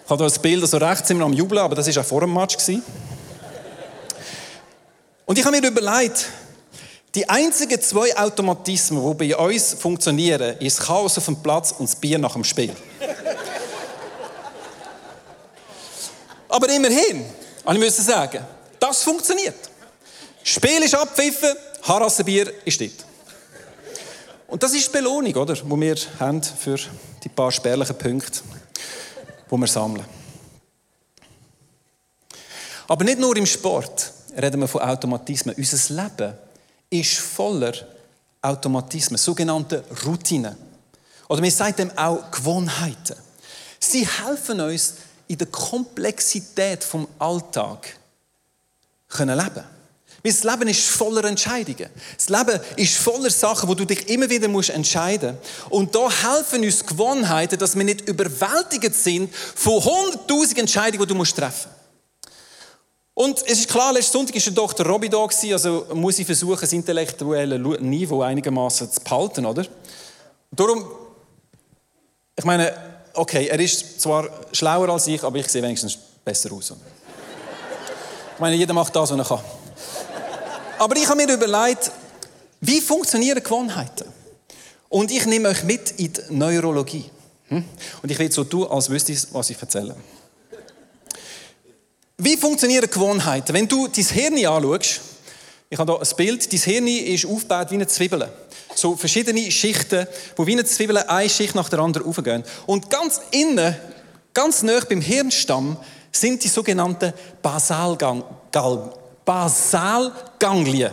Ich 0.04 0.10
habe 0.10 0.24
da 0.24 0.34
ein 0.34 0.42
Bild, 0.42 0.62
also 0.62 0.78
rechts 0.78 1.10
wir 1.10 1.20
am 1.20 1.32
Jubeln, 1.34 1.60
aber 1.60 1.74
das 1.74 1.94
war 1.94 2.02
auch 2.02 2.06
vor 2.06 2.20
dem 2.22 2.32
Match. 2.32 2.56
Und 5.26 5.38
ich 5.38 5.44
habe 5.44 5.60
mir 5.60 5.68
überlegt, 5.68 6.26
die 7.18 7.28
einzigen 7.28 7.82
zwei 7.82 8.16
Automatismen, 8.16 9.18
die 9.18 9.28
bei 9.28 9.36
uns 9.36 9.74
funktionieren, 9.74 10.56
ist 10.58 10.78
Chaos 10.78 11.18
auf 11.18 11.24
dem 11.24 11.42
Platz 11.42 11.72
und 11.72 11.88
das 11.88 11.96
Bier 11.96 12.16
nach 12.16 12.34
dem 12.34 12.44
Spiel. 12.44 12.72
Aber 16.48 16.68
immerhin, 16.68 17.24
ich 17.68 17.78
müssen 17.78 18.04
sagen, 18.04 18.46
das 18.78 19.02
funktioniert. 19.02 19.56
Spiel 20.44 20.80
ist 20.80 20.94
abpfiffen, 20.94 21.54
Harassenbier 21.82 22.52
ist 22.64 22.80
dort. 22.80 23.04
Und 24.46 24.62
das 24.62 24.72
ist 24.72 24.86
die 24.86 24.92
Belohnung, 24.92 25.34
oder, 25.34 25.54
die 25.54 25.80
wir 25.80 25.96
haben 26.20 26.40
für 26.40 26.78
die 27.24 27.30
paar 27.30 27.50
spärlichen 27.50 27.98
Punkte, 27.98 28.42
die 29.50 29.56
wir 29.56 29.66
sammeln. 29.66 30.06
Aber 32.86 33.02
nicht 33.02 33.18
nur 33.18 33.36
im 33.36 33.44
Sport 33.44 34.12
reden 34.40 34.60
wir 34.60 34.68
von 34.68 34.82
Automatismen. 34.82 35.56
Unser 35.56 36.00
Leben 36.00 36.47
ist 36.90 37.18
voller 37.18 37.72
Automatismen, 38.42 39.18
sogenannte 39.18 39.84
Routinen. 40.04 40.56
Oder 41.28 41.42
wir 41.42 41.50
sagen 41.50 41.76
dem 41.76 41.98
auch 41.98 42.30
Gewohnheiten. 42.30 43.16
Sie 43.78 44.06
helfen 44.06 44.60
uns, 44.60 44.94
in 45.28 45.36
der 45.36 45.46
Komplexität 45.48 46.82
vom 46.82 47.06
Alltag 47.18 47.96
können 49.08 49.38
leben. 49.38 49.64
Weil 50.22 50.32
das 50.32 50.42
Leben 50.42 50.68
ist 50.68 50.88
voller 50.88 51.24
Entscheidungen. 51.24 51.90
Das 52.16 52.28
Leben 52.28 52.60
ist 52.76 52.96
voller 52.96 53.30
Sachen, 53.30 53.68
wo 53.68 53.74
du 53.74 53.84
dich 53.84 54.08
immer 54.08 54.28
wieder 54.28 54.48
musst 54.48 54.70
entscheiden 54.70 55.36
musst. 55.36 55.72
Und 55.72 55.94
da 55.94 56.10
helfen 56.10 56.64
uns 56.64 56.84
Gewohnheiten, 56.84 57.58
dass 57.58 57.76
wir 57.76 57.84
nicht 57.84 58.08
überwältigt 58.08 58.94
sind 58.94 59.32
von 59.34 59.84
hunderttausend 59.84 60.58
Entscheidungen, 60.58 61.06
die 61.06 61.14
du 61.14 61.24
treffen 61.24 61.70
musst. 61.70 61.77
Und 63.18 63.42
es 63.46 63.58
ist 63.58 63.68
klar, 63.68 63.92
letzten 63.92 64.12
Sonntag 64.12 64.36
war 64.36 64.42
der 64.42 64.52
Dr. 64.52 64.86
Robby 64.86 65.08
da, 65.08 65.26
also 65.26 65.86
muss 65.92 66.20
ich 66.20 66.24
versuchen, 66.24 66.60
das 66.60 66.72
intellektuelle 66.72 67.58
Niveau 67.58 68.22
einigermaßen 68.22 68.92
zu 68.92 69.00
behalten, 69.00 69.44
oder? 69.44 69.66
Darum, 70.52 70.86
ich 72.36 72.44
meine, 72.44 72.72
okay, 73.14 73.48
er 73.48 73.58
ist 73.58 74.00
zwar 74.00 74.28
schlauer 74.52 74.88
als 74.90 75.08
ich, 75.08 75.20
aber 75.24 75.36
ich 75.38 75.48
sehe 75.48 75.60
wenigstens 75.64 75.98
besser 76.24 76.52
aus. 76.52 76.72
Ich 78.34 78.38
meine, 78.38 78.54
jeder 78.54 78.72
macht 78.72 78.94
das, 78.94 79.10
was 79.10 79.18
er 79.18 79.24
kann. 79.24 79.40
Aber 80.78 80.96
ich 80.96 81.08
habe 81.08 81.16
mir 81.16 81.34
überlegt, 81.34 81.90
wie 82.60 82.80
funktionieren 82.80 83.42
Gewohnheiten? 83.42 84.06
Und 84.88 85.10
ich 85.10 85.26
nehme 85.26 85.48
euch 85.48 85.64
mit 85.64 85.90
in 85.98 86.12
die 86.12 86.20
Neurologie. 86.28 87.10
Hm? 87.48 87.64
Und 88.00 88.10
ich 88.12 88.18
will 88.20 88.30
so 88.30 88.44
tun, 88.44 88.68
als 88.70 88.88
wüsste 88.88 89.10
ich, 89.10 89.26
was 89.34 89.50
ich 89.50 89.60
erzähle. 89.60 89.96
Wie 92.20 92.36
funktionieren 92.36 92.90
Gewohnheiten? 92.90 93.54
Wenn 93.54 93.68
du 93.68 93.86
dein 93.86 94.04
Hirn 94.04 94.44
anschaust, 94.44 95.00
ich 95.70 95.78
habe 95.78 95.92
hier 95.92 96.02
ein 96.02 96.16
Bild, 96.16 96.52
dein 96.52 96.58
Hirn 96.58 96.86
ist 96.88 97.24
aufgebaut 97.24 97.70
wie 97.70 97.76
eine 97.76 97.86
Zwiebel. 97.86 98.28
So 98.74 98.96
verschiedene 98.96 99.48
Schichten, 99.52 100.04
wo 100.34 100.44
wie 100.44 100.54
eine 100.54 100.64
Zwiebel 100.64 100.98
eine 100.98 101.30
Schicht 101.30 101.54
nach 101.54 101.68
der 101.68 101.78
anderen 101.78 102.08
aufgehen. 102.08 102.42
Und 102.66 102.90
ganz 102.90 103.20
innen, 103.30 103.76
ganz 104.34 104.64
nah 104.64 104.80
beim 104.80 105.00
Hirnstamm, 105.00 105.76
sind 106.10 106.42
die 106.42 106.48
sogenannten 106.48 107.12
Basalgang 107.40 108.24
Basalganglien. 109.24 110.90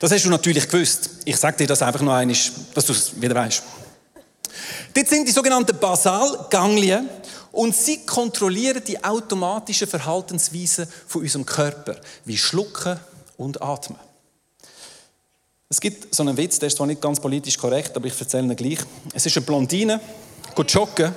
Das 0.00 0.10
hast 0.10 0.24
du 0.24 0.30
natürlich 0.30 0.68
gewusst. 0.68 1.10
Ich 1.26 1.36
sage 1.36 1.58
dir 1.58 1.68
das 1.68 1.80
einfach 1.80 2.00
noch 2.00 2.14
einmal, 2.14 2.36
dass 2.74 2.86
du 2.86 2.92
es 2.92 3.20
wieder 3.20 3.36
weißt. 3.36 3.62
Dort 4.94 5.08
sind 5.08 5.28
die 5.28 5.32
sogenannten 5.32 5.78
Basalganglien 5.78 7.08
und 7.54 7.74
sie 7.74 8.04
kontrollieren 8.04 8.82
die 8.84 9.02
automatische 9.02 9.86
Verhaltensweise 9.86 10.88
von 11.06 11.22
unserem 11.22 11.46
Körper, 11.46 11.96
wie 12.24 12.36
Schlucken 12.36 12.98
und 13.36 13.62
Atmen. 13.62 13.98
Es 15.68 15.80
gibt 15.80 16.14
so 16.14 16.22
einen 16.22 16.36
Witz, 16.36 16.58
der 16.58 16.66
ist 16.66 16.76
zwar 16.76 16.86
nicht 16.86 17.00
ganz 17.00 17.20
politisch 17.20 17.56
korrekt, 17.56 17.96
aber 17.96 18.06
ich 18.06 18.20
erzähle 18.20 18.44
ihn 18.44 18.56
gleich. 18.56 18.78
Es 19.12 19.26
ist 19.26 19.36
eine 19.36 19.46
Blondine, 19.46 20.00
geht 20.54 20.70
joggen. 20.72 21.14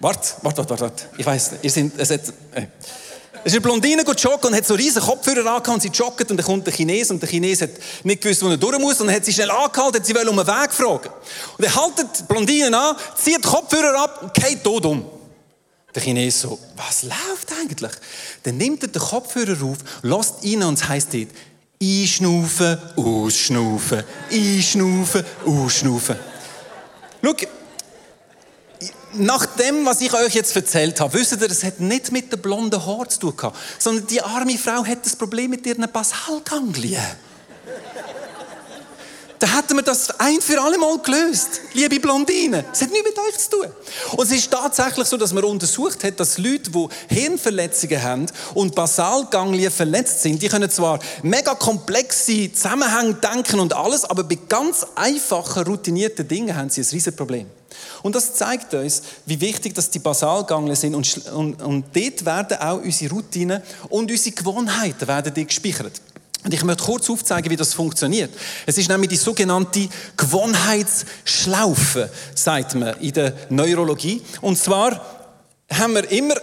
Warte, 0.00 0.28
warte, 0.42 0.58
warte, 0.58 0.80
warte. 0.80 1.04
Ich 1.18 1.26
weiß, 1.26 1.52
ihr 1.62 1.70
seid, 1.70 1.92
es 1.96 2.10
hat, 2.10 2.28
äh. 2.54 2.66
Es 3.44 3.52
ist 3.52 3.54
eine 3.54 3.60
Blondine 3.62 4.02
joggen 4.02 4.50
und 4.50 4.56
hat 4.56 4.64
so 4.64 4.74
riesen 4.74 5.02
Kopfhörer 5.02 5.40
angehabt 5.40 5.68
und 5.68 5.82
sie 5.82 5.88
joggt 5.88 6.30
und 6.30 6.36
dann 6.36 6.46
kommt 6.46 6.64
der 6.64 6.72
Chines 6.72 7.10
und 7.10 7.20
der 7.20 7.28
Chines 7.28 7.60
hat 7.60 7.70
nicht 8.04 8.22
gewusst, 8.22 8.42
wo 8.44 8.48
er 8.48 8.56
durch 8.56 8.78
muss 8.78 9.00
und 9.00 9.10
hat 9.10 9.24
sie 9.24 9.32
schnell 9.32 9.50
angehalten, 9.50 9.98
hat 9.98 10.06
sie 10.06 10.14
um 10.14 10.38
einen 10.38 10.46
Weg 10.46 10.72
fragen. 10.72 11.10
Und 11.58 11.64
er 11.64 11.74
haltet 11.74 12.20
die 12.20 12.22
Blondine 12.22 12.76
an, 12.76 12.96
zieht 13.16 13.38
die 13.38 13.48
Kopfhörer 13.48 14.00
ab 14.00 14.22
und 14.22 14.34
geht 14.34 14.62
tot 14.62 14.86
um. 14.86 15.04
Der 15.92 16.02
Chines 16.02 16.40
so, 16.40 16.56
was 16.76 17.02
läuft 17.02 17.52
eigentlich? 17.60 17.92
Dann 18.44 18.56
nimmt 18.58 18.82
er 18.84 18.88
den 18.88 19.02
Kopfhörer 19.02 19.60
auf, 19.64 19.78
lässt 20.02 20.44
ihn 20.44 20.62
und 20.62 20.74
es 20.74 20.88
heisst 20.88 21.12
dort, 21.12 21.28
einschnaufen, 21.82 22.78
ausschnaufen, 22.96 24.04
einschnaufen, 24.30 25.24
ausschnaufen. 25.44 26.16
Schau, 27.24 27.34
nach 29.14 29.46
dem, 29.46 29.84
was 29.84 30.00
ich 30.00 30.12
euch 30.12 30.34
jetzt 30.34 30.54
erzählt 30.56 31.00
habe, 31.00 31.14
wisst 31.14 31.32
ihr, 31.32 31.50
es 31.50 31.64
hat 31.64 31.80
nicht 31.80 32.12
mit 32.12 32.30
der 32.32 32.36
blonden 32.38 32.84
Haar 32.84 33.08
zu 33.08 33.20
tun 33.20 33.36
gehabt, 33.36 33.56
sondern 33.78 34.06
die 34.06 34.20
arme 34.22 34.56
Frau 34.58 34.84
hat 34.84 35.04
das 35.04 35.16
Problem 35.16 35.50
mit 35.50 35.66
ihren 35.66 35.90
Basalganglien. 35.90 37.02
Da 39.42 39.56
hätten 39.56 39.74
wir 39.74 39.82
das 39.82 40.08
ein 40.20 40.40
für 40.40 40.62
alle 40.62 40.78
Mal 40.78 40.96
gelöst, 40.98 41.62
liebe 41.72 41.98
Blondine. 41.98 42.64
Es 42.72 42.80
hat 42.80 42.92
nichts 42.92 43.08
mit 43.08 43.18
euch 43.18 43.38
zu 43.38 43.50
tun. 43.50 43.66
Und 44.12 44.24
es 44.24 44.30
ist 44.30 44.48
tatsächlich 44.48 45.08
so, 45.08 45.16
dass 45.16 45.32
man 45.32 45.42
untersucht 45.42 46.04
hat, 46.04 46.20
dass 46.20 46.38
Leute, 46.38 46.70
die 46.70 46.88
Hirnverletzungen 47.08 48.00
haben 48.00 48.26
und 48.54 48.72
Basalganglien 48.76 49.72
verletzt 49.72 50.22
sind, 50.22 50.40
die 50.40 50.46
können 50.46 50.70
zwar 50.70 51.00
mega 51.24 51.56
komplexe 51.56 52.52
Zusammenhänge 52.52 53.14
denken 53.14 53.58
und 53.58 53.72
alles, 53.72 54.04
aber 54.04 54.22
bei 54.22 54.38
ganz 54.48 54.86
einfachen, 54.94 55.64
routinierten 55.64 56.28
Dingen 56.28 56.56
haben 56.56 56.70
sie 56.70 56.82
ein 56.82 56.86
riesiges 56.92 57.16
Problem. 57.16 57.50
Und 58.02 58.14
das 58.14 58.34
zeigt 58.34 58.74
uns, 58.74 59.02
wie 59.26 59.40
wichtig 59.40 59.74
dass 59.74 59.90
die 59.90 59.98
Basalganglien 59.98 60.76
sind. 60.76 60.94
Und, 60.94 61.26
und, 61.28 61.62
und 61.62 61.84
dort 61.94 62.24
werden 62.24 62.58
auch 62.58 62.82
unsere 62.82 63.14
Routinen 63.14 63.62
und 63.88 64.10
unsere 64.10 64.34
Gewohnheiten 64.34 65.06
werden 65.08 65.34
gespeichert. 65.34 66.00
Und 66.44 66.52
ich 66.52 66.64
möchte 66.64 66.84
kurz 66.84 67.08
aufzeigen, 67.08 67.50
wie 67.50 67.56
das 67.56 67.72
funktioniert. 67.72 68.30
Es 68.66 68.76
ist 68.76 68.88
nämlich 68.88 69.10
die 69.10 69.16
sogenannte 69.16 69.88
Gewohnheitsschlaufe, 70.16 72.10
sagt 72.34 72.74
man 72.74 72.98
in 72.98 73.12
der 73.12 73.34
Neurologie. 73.48 74.20
Und 74.40 74.58
zwar 74.58 75.00
haben 75.70 75.94
wir 75.94 76.10
immer 76.10 76.34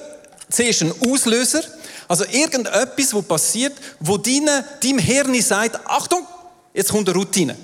zuerst 0.49 0.83
einen 0.83 0.93
Auslöser, 1.05 1.61
also 2.07 2.23
irgendetwas, 2.25 3.13
was 3.13 3.25
passiert, 3.25 3.73
wo 3.99 4.17
deine, 4.17 4.63
deinem 4.81 4.99
Hirn 4.99 5.41
sagt, 5.41 5.79
Achtung, 5.85 6.25
jetzt 6.73 6.91
kommt 6.91 7.09
eine 7.09 7.17
Routine. 7.17 7.55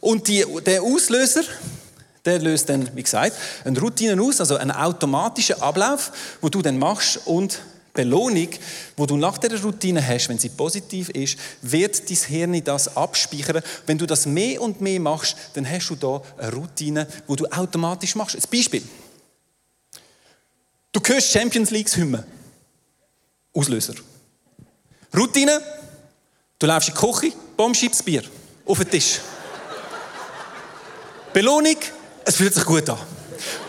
Und 0.00 0.26
die, 0.26 0.44
der 0.64 0.82
Auslöser, 0.82 1.42
der 2.24 2.38
löst 2.38 2.68
dann, 2.68 2.88
wie 2.94 3.02
gesagt, 3.02 3.36
eine 3.64 3.78
Routine 3.78 4.20
aus, 4.22 4.40
also 4.40 4.56
einen 4.56 4.70
automatischen 4.70 5.60
Ablauf, 5.60 6.12
wo 6.40 6.48
du 6.48 6.62
dann 6.62 6.78
machst 6.78 7.20
und 7.26 7.60
Belohnung, 7.94 8.48
wo 8.96 9.04
du 9.04 9.16
nach 9.16 9.36
der 9.36 9.60
Routine 9.60 10.06
hast, 10.06 10.28
wenn 10.28 10.38
sie 10.38 10.48
positiv 10.48 11.10
ist, 11.10 11.38
wird 11.60 12.08
dein 12.08 12.16
Hirn 12.16 12.64
das 12.64 12.96
abspeichern. 12.96 13.62
Wenn 13.86 13.98
du 13.98 14.06
das 14.06 14.24
mehr 14.24 14.62
und 14.62 14.80
mehr 14.80 14.98
machst, 14.98 15.36
dann 15.54 15.68
hast 15.68 15.90
du 15.90 15.96
da 15.96 16.22
eine 16.38 16.52
Routine, 16.52 17.06
wo 17.26 17.36
du 17.36 17.44
automatisch 17.46 18.14
machst. 18.14 18.36
Ein 18.36 18.42
Beispiel. 18.50 18.82
Du 20.90 21.00
hörst 21.04 21.32
Champions 21.32 21.70
League 21.70 21.94
Hymne. 21.94 22.24
Auslöser. 23.52 23.94
Routine. 25.14 25.60
Du 26.58 26.66
läufst 26.66 26.88
in 26.88 26.94
die 26.94 27.00
Küche, 27.00 27.36
Baum 27.56 27.74
schiebst 27.74 28.04
Bier. 28.04 28.22
Auf 28.64 28.78
den 28.78 28.90
Tisch. 28.90 29.20
Belohnung. 31.34 31.76
Es 32.24 32.36
fühlt 32.36 32.54
sich 32.54 32.64
gut 32.64 32.88
an. 32.88 32.98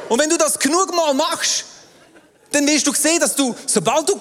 Und 0.09 0.19
wenn 0.19 0.29
du 0.29 0.37
das 0.37 0.59
genug 0.59 0.93
Mal 0.93 1.13
machst, 1.13 1.65
dann 2.51 2.67
wirst 2.67 2.85
du 2.85 2.93
sehen, 2.93 3.19
dass 3.19 3.35
du, 3.35 3.55
sobald 3.65 4.09
du 4.09 4.19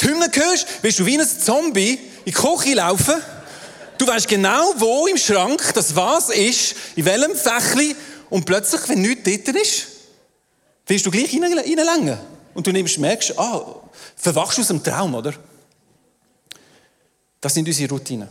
die 0.00 0.08
Hymne 0.08 0.30
hörst, 0.32 0.82
wirst 0.82 0.98
du 0.98 1.06
wie 1.06 1.18
ein 1.18 1.26
Zombie 1.26 1.94
in 1.94 2.00
die 2.26 2.32
Küche 2.32 2.74
laufen. 2.74 3.14
Du 3.98 4.06
weißt 4.06 4.28
genau, 4.28 4.74
wo 4.76 5.06
im 5.06 5.16
Schrank 5.16 5.72
das 5.74 5.94
was 5.94 6.30
ist, 6.30 6.74
in 6.96 7.04
welchem 7.04 7.34
Fächli. 7.34 7.96
Und 8.28 8.44
plötzlich, 8.44 8.88
wenn 8.88 9.02
nichts 9.02 9.24
dort 9.24 9.56
ist, 9.56 9.86
wirst 10.86 11.06
du 11.06 11.10
gleich 11.10 11.32
reinlängen. 11.34 12.18
Und 12.54 12.66
du 12.66 12.72
nimmst, 12.72 12.98
merkst, 12.98 13.38
ah, 13.38 13.76
verwachst 14.16 14.58
aus 14.58 14.68
dem 14.68 14.82
Traum, 14.82 15.14
oder? 15.14 15.34
Das 17.40 17.54
sind 17.54 17.68
unsere 17.68 17.90
Routinen. 17.90 18.28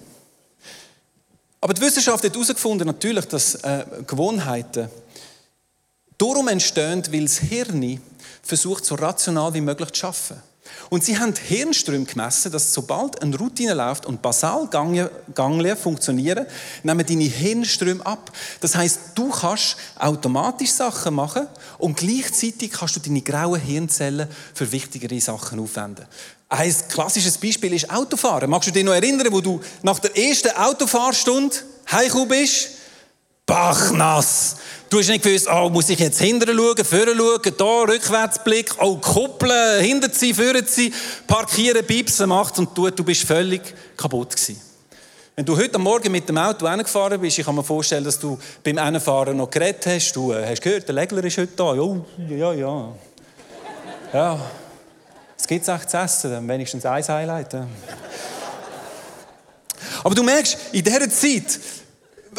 Aber 1.61 1.73
die 1.73 1.81
Wissenschaft 1.81 2.23
hat 2.23 2.33
herausgefunden, 2.33 2.85
natürlich, 2.85 3.25
dass 3.25 3.55
äh, 3.55 3.85
Gewohnheiten 4.05 4.89
Darum 6.17 6.47
entstehen, 6.47 7.03
weil 7.11 7.23
das 7.23 7.39
Hirn 7.39 7.99
versucht, 8.41 8.85
so 8.85 8.95
rational 8.95 9.53
wie 9.53 9.61
möglich 9.61 9.91
zu 9.91 10.07
arbeiten. 10.07 10.41
Und 10.89 11.03
sie 11.03 11.17
haben 11.17 11.33
Hirnströme 11.35 12.05
gemessen, 12.05 12.51
dass 12.51 12.73
sobald 12.73 13.21
eine 13.21 13.37
Routine 13.37 13.73
läuft 13.73 14.05
und 14.05 14.21
Basalganglien 14.21 15.77
funktionieren, 15.77 16.45
nehmen 16.83 17.05
deine 17.05 17.23
Hirnströme 17.23 18.05
ab. 18.05 18.31
Das 18.61 18.75
heißt, 18.75 18.99
du 19.15 19.29
kannst 19.29 19.77
automatisch 19.97 20.71
Sachen 20.71 21.15
machen 21.15 21.47
und 21.77 21.97
gleichzeitig 21.97 22.71
kannst 22.71 22.95
du 22.95 22.99
deine 22.99 23.21
grauen 23.21 23.59
Hirnzellen 23.59 24.27
für 24.53 24.71
wichtigere 24.71 25.19
Sachen 25.19 25.59
aufwenden. 25.59 26.05
Ein 26.49 26.75
klassisches 26.89 27.37
Beispiel 27.37 27.73
ist 27.73 27.89
Autofahren. 27.89 28.49
Magst 28.49 28.69
du 28.69 28.73
dich 28.73 28.83
noch 28.83 28.93
erinnern, 28.93 29.27
wo 29.31 29.41
du 29.41 29.59
nach 29.81 29.99
der 29.99 30.15
ersten 30.15 30.55
Autofahrstunde 30.55 31.55
heimgekommen 31.91 32.29
bist? 32.29 32.69
Bachnass. 33.45 34.55
Du 34.89 34.99
hast 34.99 35.09
nicht 35.09 35.23
gewusst, 35.23 35.47
oh, 35.51 35.69
muss 35.69 35.89
ich 35.89 35.99
jetzt 35.99 36.21
hinterher 36.21 36.55
schauen, 36.55 36.85
vorne 36.85 37.15
schauen, 37.15 37.53
da, 37.57 37.91
Rückwärtsblick, 37.91 38.75
oh, 38.79 38.97
kuppeln, 38.97 39.83
hinter 39.83 40.09
sie, 40.11 40.33
vorne 40.33 40.63
sie, 40.65 40.93
parkieren, 41.25 41.83
piepsen 41.85 42.29
macht 42.29 42.59
und 42.59 42.77
du, 42.77 42.89
du 42.91 43.03
bist 43.03 43.23
völlig 43.23 43.61
kaputt 43.97 44.35
gewesen. 44.35 44.61
Wenn 45.35 45.43
du 45.43 45.57
heute 45.57 45.79
Morgen 45.79 46.11
mit 46.11 46.29
dem 46.29 46.37
Auto 46.37 46.69
hingefahren 46.69 47.19
bist, 47.19 47.39
ich 47.39 47.45
kann 47.45 47.55
mir 47.55 47.63
vorstellen, 47.63 48.03
dass 48.03 48.19
du 48.19 48.37
beim 48.63 48.77
Einfahren 48.77 49.35
noch 49.35 49.49
geredet 49.49 49.85
hast. 49.87 50.13
Du 50.13 50.31
äh, 50.31 50.45
hast 50.47 50.61
gehört, 50.61 50.87
der 50.87 50.95
Legler 50.95 51.23
ist 51.25 51.37
heute 51.37 51.53
da. 51.55 51.73
Oh, 51.73 52.05
ja, 52.29 52.53
ja. 52.53 52.93
Ja. 54.13 54.39
Es 55.37 55.47
gibt 55.47 55.67
echt 55.67 55.89
zu 55.89 55.97
essen, 55.97 56.31
dann 56.31 56.47
wenigstens 56.47 56.85
ein 56.85 57.03
Highlight. 57.05 57.57
Aber 60.03 60.15
du 60.15 60.23
merkst, 60.23 60.57
in 60.71 60.83
dieser 60.83 61.09
Zeit 61.09 61.59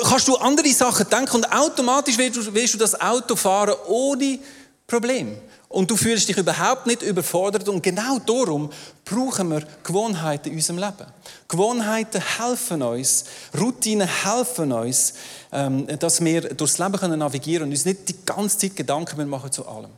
kannst 0.03 0.29
du 0.29 0.37
andere 0.37 0.69
Sachen 0.73 1.09
denken 1.09 1.37
und 1.37 1.53
automatisch 1.53 2.19
willst 2.19 2.37
du, 2.37 2.55
willst 2.55 2.75
du 2.75 2.79
das 2.79 3.01
Auto 3.01 3.37
fahren 3.37 3.75
ohne 3.89 4.39
Problem. 4.87 5.39
Und 5.69 5.91
du 5.91 5.97
fühlst 5.97 6.29
dich 6.29 6.37
überhaupt 6.37 6.87
nicht 6.87 7.03
überfordert. 7.03 7.69
Und 7.69 7.83
genau 7.83 8.19
darum 8.21 8.71
brauchen 9.05 9.51
wir 9.51 9.67
Gewohnheiten 9.83 10.51
in 10.51 10.55
unserem 10.55 10.79
Leben. 10.79 11.07
Gewohnheiten 11.49 12.23
helfen 12.39 12.83
uns, 12.83 13.25
Routinen 13.59 14.09
helfen 14.09 14.73
uns, 14.73 15.15
ähm, 15.53 15.87
dass 15.99 16.25
wir 16.25 16.55
durchs 16.55 16.79
Leben 16.79 17.19
navigieren 17.19 17.63
können 17.63 17.73
und 17.73 17.77
uns 17.77 17.85
nicht 17.85 18.09
die 18.09 18.25
ganze 18.25 18.59
Zeit 18.59 18.77
Gedanken 18.77 19.29
machen 19.29 19.51
zu 19.51 19.67
allem. 19.67 19.91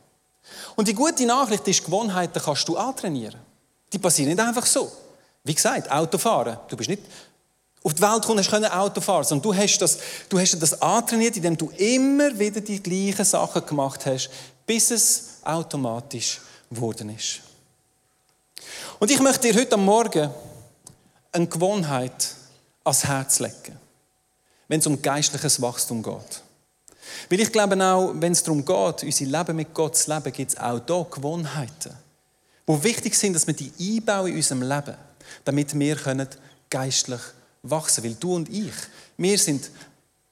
Und 0.74 0.88
die 0.88 0.94
gute 0.94 1.26
Nachricht 1.26 1.68
ist, 1.68 1.84
Gewohnheiten 1.84 2.40
kannst 2.42 2.66
du 2.66 2.76
antrainieren. 2.76 3.38
Die 3.92 3.98
passieren 3.98 4.30
nicht 4.30 4.40
einfach 4.40 4.66
so. 4.66 4.90
Wie 5.44 5.54
gesagt, 5.54 5.90
Autofahren. 5.90 6.58
Du 6.68 6.76
bist 6.76 6.90
nicht 6.90 7.02
auf 7.82 7.94
die 7.94 8.02
Welt 8.02 8.22
gekommen, 8.22 8.38
hast 8.40 8.50
können 8.50 8.66
Auto 8.66 9.00
fahren, 9.00 9.24
sondern 9.24 9.42
du 9.50 9.54
hast 9.54 9.78
das, 9.78 9.98
du 10.28 10.38
hast 10.38 10.60
das 10.60 10.80
antrainiert, 10.82 11.36
indem 11.36 11.56
du 11.56 11.70
immer 11.76 12.36
wieder 12.38 12.60
die 12.60 12.82
gleichen 12.82 13.24
Sachen 13.24 13.64
gemacht 13.64 14.04
hast, 14.06 14.30
bis 14.66 14.90
es 14.90 15.24
automatisch 15.44 16.40
geworden 16.70 17.14
ist. 17.14 17.40
Und 18.98 19.10
ich 19.10 19.20
möchte 19.20 19.48
dir 19.48 19.60
heute 19.60 19.74
am 19.74 19.84
Morgen 19.84 20.30
eine 21.32 21.46
Gewohnheit 21.46 22.34
ans 22.84 23.04
Herz 23.04 23.38
legen, 23.38 23.78
wenn 24.66 24.80
es 24.80 24.86
um 24.86 25.00
geistliches 25.00 25.62
Wachstum 25.62 26.02
geht. 26.02 26.42
Weil 27.30 27.40
ich 27.40 27.52
glaube 27.52 27.82
auch, 27.82 28.12
wenn 28.14 28.32
es 28.32 28.42
darum 28.42 28.64
geht, 28.64 29.04
unser 29.04 29.24
Leben 29.24 29.56
mit 29.56 29.72
Gott 29.72 29.96
zu 29.96 30.12
leben, 30.12 30.32
gibt 30.32 30.52
es 30.52 30.58
auch 30.58 30.80
hier 30.84 31.06
Gewohnheiten, 31.10 31.96
die 32.66 32.84
wichtig 32.84 33.14
sind, 33.14 33.34
dass 33.34 33.46
wir 33.46 33.54
die 33.54 33.72
einbauen 33.78 34.28
in 34.28 34.36
unserem 34.36 34.62
Leben, 34.62 34.94
damit 35.44 35.78
wir 35.78 35.96
geistlich 36.68 37.20
wachsen. 37.20 37.37
Weil 37.62 38.14
du 38.14 38.34
und 38.34 38.48
ich, 38.48 38.72
wir 39.16 39.38
sind 39.38 39.70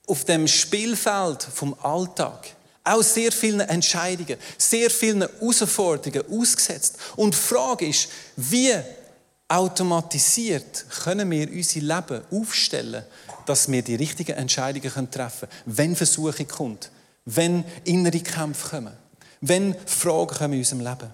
auf 0.07 0.25
dem 0.25 0.47
Spielfeld 0.47 1.43
vom 1.43 1.75
Alltag 1.83 2.57
auch 2.87 3.03
sehr 3.03 3.33
vielen 3.33 3.61
Entscheidungen, 3.61 4.37
sehr 4.57 4.91
vielen 4.91 5.23
Herausforderungen 5.23 6.23
ausgesetzt. 6.31 6.97
Und 7.17 7.35
die 7.35 7.39
Frage 7.39 7.89
ist, 7.89 8.09
wie 8.37 8.75
automatisiert 9.49 10.87
können 11.03 11.31
wir 11.31 11.51
unser 11.51 11.81
Leben 11.81 12.23
aufstellen, 12.31 13.05
dass 13.45 13.71
wir 13.71 13.83
die 13.83 13.97
richtigen 13.97 14.37
Entscheidungen 14.37 15.11
treffen 15.11 15.49
können, 15.49 15.63
wenn 15.67 15.97
Versuche 15.97 16.45
kommt, 16.45 16.91
wenn 17.25 17.65
innere 17.85 18.21
Kämpfe 18.21 18.69
kommen, 18.69 18.93
wenn 19.41 19.75
Fragen 19.87 20.37
kommen 20.37 20.53
in 20.55 20.59
unserem 20.61 20.81
Leben. 20.81 21.11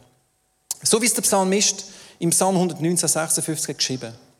So 0.83 1.01
wie 1.01 1.07
es 1.07 1.15
der 1.15 1.23
Psalmist 1.23 1.85
im 2.19 2.31
Psalm 2.31 2.57
119, 2.57 3.09
56 3.09 3.77
geschrieben 3.77 4.13
hat. 4.13 4.32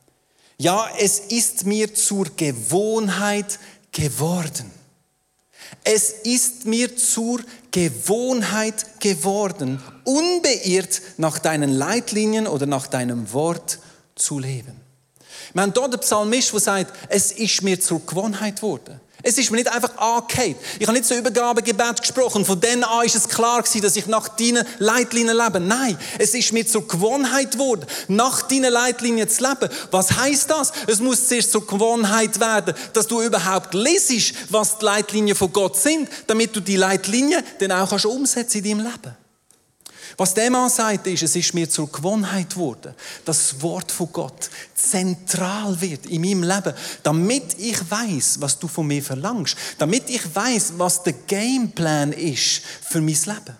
Ja, 0.57 0.87
es 0.99 1.19
ist 1.19 1.65
mir 1.65 1.93
zur 1.93 2.25
Gewohnheit 2.35 3.59
geworden. 3.91 4.71
Es 5.83 6.09
ist 6.09 6.65
mir 6.65 6.95
zur 6.95 7.41
Gewohnheit 7.71 8.99
geworden, 8.99 9.81
unbeirrt 10.03 11.01
nach 11.17 11.39
deinen 11.39 11.71
Leitlinien 11.71 12.47
oder 12.47 12.65
nach 12.65 12.87
deinem 12.87 13.33
Wort 13.33 13.79
zu 14.15 14.39
leben. 14.39 14.79
Wir 15.53 15.61
haben 15.61 15.73
dort 15.73 15.93
den 15.93 15.99
Psalmist, 15.99 16.53
der 16.53 16.59
sagt, 16.59 16.93
es 17.09 17.31
ist 17.31 17.61
mir 17.63 17.79
zur 17.79 18.05
Gewohnheit 18.05 18.57
geworden. 18.57 18.99
Es 19.25 19.37
ist 19.37 19.51
mir 19.51 19.57
nicht 19.57 19.71
einfach 19.71 19.97
angehört. 19.97 20.57
Ich 20.79 20.85
habe 20.85 20.97
nicht 20.97 21.07
so 21.07 21.15
Übergabegebet 21.15 22.01
gesprochen. 22.01 22.43
Von 22.43 22.59
dann 22.59 22.83
an 22.83 23.05
ist 23.05 23.15
es 23.15 23.29
klar 23.29 23.63
gewesen, 23.63 23.81
dass 23.81 23.95
ich 23.95 24.05
nach 24.05 24.27
deinen 24.27 24.65
Leitlinien 24.79 25.37
lebe. 25.37 25.61
Nein, 25.61 25.97
es 26.19 26.33
ist 26.33 26.51
mir 26.51 26.67
zur 26.67 26.85
Gewohnheit 26.85 27.53
geworden, 27.53 27.85
nach 28.09 28.41
deinen 28.41 28.73
Leitlinien 28.73 29.29
zu 29.29 29.43
leben. 29.43 29.69
Was 29.91 30.11
heißt 30.11 30.49
das? 30.49 30.73
Es 30.87 30.99
muss 30.99 31.29
zuerst 31.29 31.53
zur 31.53 31.65
Gewohnheit 31.65 32.37
werden, 32.41 32.75
dass 32.91 33.07
du 33.07 33.21
überhaupt 33.21 33.73
lesest, 33.73 34.33
was 34.49 34.77
die 34.77 34.85
Leitlinien 34.85 35.37
von 35.37 35.53
Gott 35.53 35.77
sind, 35.77 36.09
damit 36.27 36.53
du 36.53 36.59
die 36.59 36.75
Leitlinien 36.75 37.41
dann 37.59 37.71
auch 37.71 37.89
kannst 37.89 38.05
umsetzen 38.05 38.57
in 38.57 38.77
deinem 38.77 38.91
Leben. 38.91 39.22
Was 40.17 40.33
der 40.33 40.51
Mann 40.51 40.69
sagt, 40.69 41.07
ist, 41.07 41.23
es 41.23 41.35
ist 41.35 41.53
mir 41.53 41.69
zur 41.69 41.91
Gewohnheit 41.91 42.51
geworden, 42.51 42.93
dass 43.25 43.49
das 43.49 43.61
Wort 43.61 43.91
von 43.91 44.11
Gott 44.11 44.49
zentral 44.75 45.79
wird 45.81 46.05
in 46.05 46.21
meinem 46.21 46.43
Leben, 46.43 46.73
damit 47.01 47.59
ich 47.59 47.79
weiß, 47.89 48.37
was 48.39 48.59
du 48.59 48.67
von 48.67 48.87
mir 48.87 49.03
verlangst, 49.03 49.55
damit 49.77 50.09
ich 50.09 50.35
weiß, 50.35 50.73
was 50.77 51.03
der 51.03 51.13
Gameplan 51.13 52.11
ist 52.11 52.61
für 52.81 53.01
mein 53.01 53.15
Leben. 53.15 53.57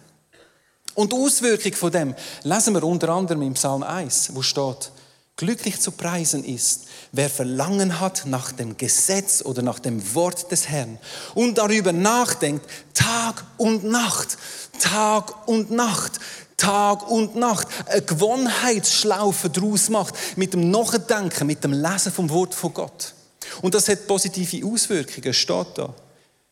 Und 0.96 1.12
die 1.12 1.18
Auswirkung 1.18 1.74
von 1.74 1.92
dem 1.92 2.16
lesen 2.44 2.74
wir 2.76 2.84
unter 2.84 3.10
anderem 3.10 3.42
im 3.42 3.56
Psalm 3.56 3.82
1, 3.82 4.36
wo 4.36 4.42
steht, 4.44 4.92
glücklich 5.36 5.82
zu 5.82 5.92
preisen 5.92 6.44
ist, 6.44 6.86
wer 7.12 7.30
Verlangen 7.30 8.00
hat 8.00 8.24
nach 8.28 8.52
dem 8.52 8.78
Gesetz 8.78 9.42
oder 9.42 9.63
nach 9.63 9.80
dem 9.80 10.13
Wort 10.13 10.52
des 10.52 10.70
Herrn 10.70 11.00
und 11.34 11.58
darüber 11.58 11.92
nachdenkt, 11.92 12.66
Tag 12.94 13.44
und 13.58 13.84
Nacht, 13.84 14.38
Tag 14.80 15.48
und 15.48 15.72
Nacht. 15.72 16.20
Tag 16.58 17.10
und 17.10 17.36
Nacht 17.36 17.68
eine 17.88 18.02
Gewohnheitsschlaufe 18.02 19.50
daraus 19.50 19.89
macht, 19.89 20.16
mit 20.38 20.54
dem 20.54 20.70
Nachdenken, 20.72 21.48
mit 21.48 21.63
dem 21.63 21.74
Lesen 21.74 22.12
vom 22.12 22.30
Wort 22.30 22.54
von 22.54 22.74
Gott. 22.74 23.13
Und 23.62 23.74
das 23.76 23.88
hat 23.88 24.08
positive 24.08 24.66
Auswirkungen, 24.66 25.34
steht 25.34 25.68
da. 25.76 25.94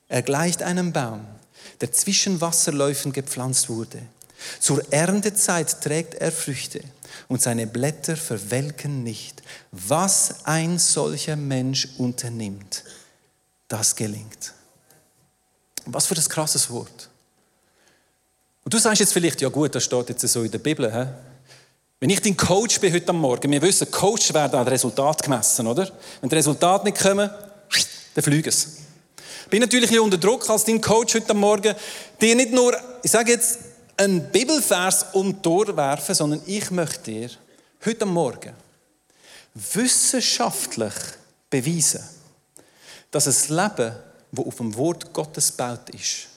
Er 0.07 0.21
gleicht 0.21 0.61
einem 0.63 0.91
Baum, 0.91 1.25
der 1.79 1.91
zwischen 1.91 2.41
Wasserläufen 2.41 3.13
gepflanzt 3.13 3.69
wurde. 3.69 4.01
Zur 4.59 4.91
Erntezeit 4.91 5.81
trägt 5.81 6.15
er 6.15 6.31
Früchte 6.31 6.81
und 7.27 7.41
seine 7.41 7.67
Blätter 7.67 8.17
verwelken 8.17 9.03
nicht. 9.03 9.41
Was 9.71 10.45
ein 10.45 10.79
solcher 10.79 11.35
Mensch 11.35 11.87
unternimmt, 11.97 12.83
das 13.67 13.95
gelingt. 13.95 14.53
Was 15.85 16.07
für 16.07 16.15
das 16.15 16.29
krasses 16.29 16.69
Wort. 16.69 17.10
Und 18.63 18.73
du 18.73 18.77
sagst 18.77 18.99
jetzt 18.99 19.13
vielleicht, 19.13 19.41
ja 19.41 19.49
gut, 19.49 19.73
das 19.73 19.83
steht 19.83 20.09
jetzt 20.09 20.27
so 20.27 20.43
in 20.43 20.51
der 20.51 20.59
Bibel. 20.59 20.91
He? 20.91 21.07
Wenn 21.99 22.09
ich 22.09 22.21
dein 22.21 22.37
Coach 22.37 22.79
bin 22.79 22.93
heute 22.93 23.13
Morgen, 23.13 23.51
wir 23.51 23.61
wissen, 23.61 23.89
Coach 23.91 24.33
werden 24.33 24.59
an 24.59 24.67
Resultat 24.67 25.21
gemessen, 25.23 25.67
oder? 25.67 25.89
Wenn 26.19 26.29
die 26.29 26.35
Resultate 26.35 26.85
nicht 26.85 26.99
kommen, 26.99 27.29
dann 28.13 28.23
fliegen 28.23 28.51
sie. 28.51 28.67
Ich 29.43 29.49
bin 29.49 29.61
natürlich 29.61 29.99
unter 29.99 30.17
Druck 30.17 30.49
als 30.49 30.63
dein 30.63 30.79
Coach 30.79 31.15
heute 31.15 31.33
Morgen, 31.33 31.75
dir 32.19 32.35
nicht 32.35 32.51
nur, 32.51 32.75
ich 33.03 33.11
sage 33.11 33.33
jetzt, 33.33 33.59
einen 33.97 34.31
Bibelvers 34.31 35.07
um 35.13 35.37
Ohr 35.45 35.75
werfen, 35.75 36.15
sondern 36.15 36.41
ich 36.45 36.71
möchte 36.71 37.11
dir 37.11 37.29
heute 37.85 38.05
Morgen 38.05 38.53
wissenschaftlich 39.53 40.93
beweisen, 41.49 42.01
dass 43.11 43.27
ein 43.27 43.55
Leben, 43.55 43.95
das 44.31 44.45
auf 44.45 44.55
dem 44.55 44.75
Wort 44.75 45.11
Gottes 45.13 45.51
baut 45.51 45.89
ist, 45.89 46.30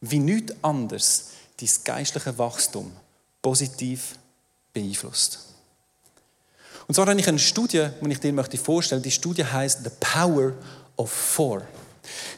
wie 0.00 0.18
nichts 0.18 0.54
anderes 0.62 1.30
dein 1.60 1.68
geistliche 1.84 2.38
Wachstum 2.38 2.92
positiv 3.42 4.16
beeinflusst. 4.72 5.40
Und 6.86 6.94
zwar 6.94 7.06
habe 7.06 7.20
ich 7.20 7.28
eine 7.28 7.38
Studie, 7.38 7.88
die 8.00 8.10
ich 8.10 8.20
dir 8.20 8.32
möchte 8.32 8.58
vorstellen. 8.58 9.02
Die 9.02 9.10
Studie 9.10 9.44
heißt 9.44 9.84
The 9.84 9.90
Power 10.00 10.54
of 10.96 11.10
Four. 11.10 11.62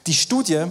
Die 0.07 0.15
Studie, 0.15 0.67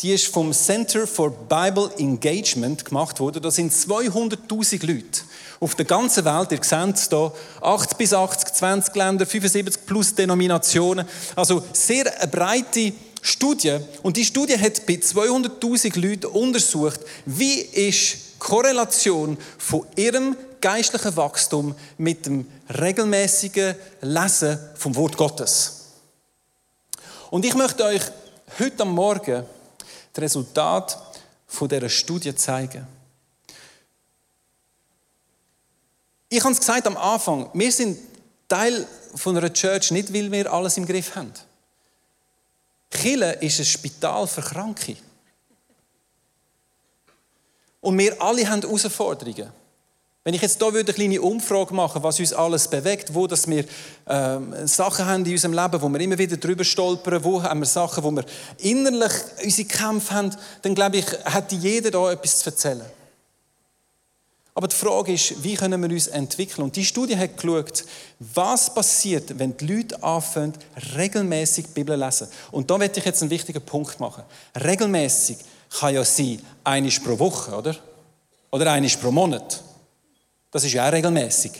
die 0.00 0.12
ist 0.12 0.26
vom 0.26 0.52
Center 0.52 1.06
for 1.06 1.30
Bible 1.30 1.90
Engagement 1.96 2.84
gemacht 2.84 3.20
worden. 3.20 3.42
Da 3.42 3.50
sind 3.50 3.72
200.000 3.72 4.86
Leute 4.86 5.22
auf 5.60 5.74
der 5.76 5.84
ganzen 5.84 6.24
Welt. 6.24 6.52
Ihr 6.52 6.62
seht 6.62 6.96
es 6.96 7.08
hier, 7.08 7.32
80 7.62 7.96
bis 7.96 8.12
80, 8.12 8.52
20 8.52 8.94
Länder, 8.96 9.24
75 9.24 9.86
plus 9.86 10.14
Denominationen. 10.14 11.06
Also 11.36 11.64
sehr 11.72 12.20
eine 12.20 12.30
breite 12.30 12.92
Studie 13.24 13.78
und 14.02 14.16
die 14.16 14.24
Studie 14.24 14.58
hat 14.58 14.84
bei 14.84 14.94
200.000 14.94 15.98
Leuten 15.98 16.26
untersucht, 16.26 17.00
wie 17.24 17.60
ist 17.60 18.38
Korrelation 18.40 19.38
von 19.58 19.86
ihrem 19.94 20.36
geistlichen 20.60 21.16
Wachstum 21.16 21.76
mit 21.98 22.26
dem 22.26 22.46
regelmäßigen 22.68 23.76
Lesen 24.00 24.58
vom 24.74 24.96
Wort 24.96 25.16
Gottes. 25.16 25.82
Und 27.30 27.44
ich 27.44 27.54
möchte 27.54 27.84
euch 27.84 28.02
heute 28.58 28.82
am 28.82 28.92
Morgen 28.92 29.44
das 30.12 30.22
Resultat 30.22 30.98
von 31.46 31.68
dieser 31.68 31.88
Studie 31.88 32.34
zeigen. 32.34 32.84
Ich 36.28 36.42
habe 36.42 36.52
es 36.52 36.58
gesagt 36.58 36.88
am 36.88 36.96
Anfang, 36.96 37.50
wir 37.54 37.70
sind 37.70 37.98
Teil 38.48 38.84
von 39.14 39.36
einer 39.36 39.52
Church 39.52 39.92
nicht, 39.92 40.12
weil 40.12 40.32
wir 40.32 40.52
alles 40.52 40.76
im 40.76 40.86
Griff 40.86 41.14
haben. 41.14 41.32
Chile 42.92 43.32
ist 43.40 43.58
ein 43.58 43.64
Spital 43.64 44.26
für 44.26 44.42
Kranke. 44.42 44.96
Und 47.80 47.98
wir 47.98 48.20
alle 48.22 48.48
haben 48.48 48.62
Herausforderungen. 48.62 49.50
Wenn 50.24 50.34
ich 50.34 50.42
jetzt 50.42 50.62
hier 50.62 50.68
eine 50.68 50.84
kleine 50.84 51.20
Umfrage 51.20 51.74
machen 51.74 52.00
was 52.04 52.20
uns 52.20 52.32
alles 52.32 52.68
bewegt, 52.68 53.12
wo 53.12 53.26
dass 53.26 53.48
wir 53.48 53.64
ähm, 54.08 54.68
Sachen 54.68 55.04
haben 55.04 55.26
in 55.26 55.32
unserem 55.32 55.52
Leben, 55.52 55.82
wo 55.82 55.88
wir 55.88 56.00
immer 56.00 56.16
wieder 56.16 56.36
drüber 56.36 56.62
stolpern, 56.62 57.24
wo 57.24 57.42
haben 57.42 57.58
wir 57.58 57.66
Sachen, 57.66 58.04
wo 58.04 58.10
wir 58.12 58.24
innerlich 58.58 59.12
unsere 59.42 59.66
Kämpfe 59.66 60.14
haben, 60.14 60.36
dann 60.62 60.76
glaube 60.76 60.98
ich, 60.98 61.06
hat 61.24 61.50
jeder 61.50 61.90
da 61.90 62.12
etwas 62.12 62.38
zu 62.38 62.50
erzählen. 62.50 62.86
Aber 64.54 64.68
die 64.68 64.76
Frage 64.76 65.14
ist, 65.14 65.42
wie 65.42 65.54
können 65.54 65.80
wir 65.82 65.90
uns 65.90 66.08
entwickeln? 66.08 66.64
Und 66.64 66.76
die 66.76 66.84
Studie 66.84 67.16
hat 67.16 67.36
geschaut, 67.38 67.84
was 68.18 68.72
passiert, 68.74 69.38
wenn 69.38 69.56
die 69.56 69.66
Leute 69.66 70.02
anfangen, 70.02 70.52
regelmäßig 70.94 71.66
die 71.66 71.72
Bibel 71.72 71.98
zu 71.98 72.04
lesen. 72.04 72.28
Und 72.50 72.70
da 72.70 72.76
möchte 72.76 73.00
ich 73.00 73.06
jetzt 73.06 73.22
einen 73.22 73.30
wichtigen 73.30 73.62
Punkt 73.62 73.98
machen. 73.98 74.24
Regelmäßig 74.54 75.38
kann 75.70 75.94
ja 75.94 76.04
sein, 76.04 76.42
einisch 76.64 76.98
pro 76.98 77.18
Woche, 77.18 77.56
oder? 77.56 77.76
Oder 78.50 78.72
einisch 78.72 78.96
pro 78.96 79.10
Monat. 79.10 79.62
Das 80.50 80.64
ist 80.64 80.74
ja 80.74 80.86
auch 80.86 80.92
regelmäßig. 80.92 81.52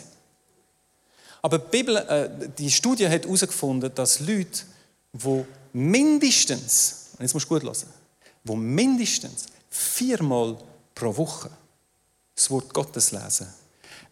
Aber 1.40 1.59
die, 1.59 1.70
Bibel, 1.70 1.96
äh, 1.96 2.28
die 2.59 2.70
Studie 2.70 3.09
hat 3.09 3.24
herausgefunden, 3.24 3.90
dass 3.94 4.20
Leute, 4.20 4.64
die 5.14 5.44
mindestens, 5.72 7.09
und 7.14 7.22
jetzt 7.22 7.33
musst 7.33 7.46
du 7.46 7.55
gut 7.55 7.62
hören, 7.62 7.88
die 8.44 8.55
mindestens 8.55 9.46
viermal 9.70 10.59
pro 10.94 11.16
Woche 11.16 11.50
das 12.35 12.51
Wort 12.51 12.73
Gottes 12.73 13.12
lesen, 13.12 13.49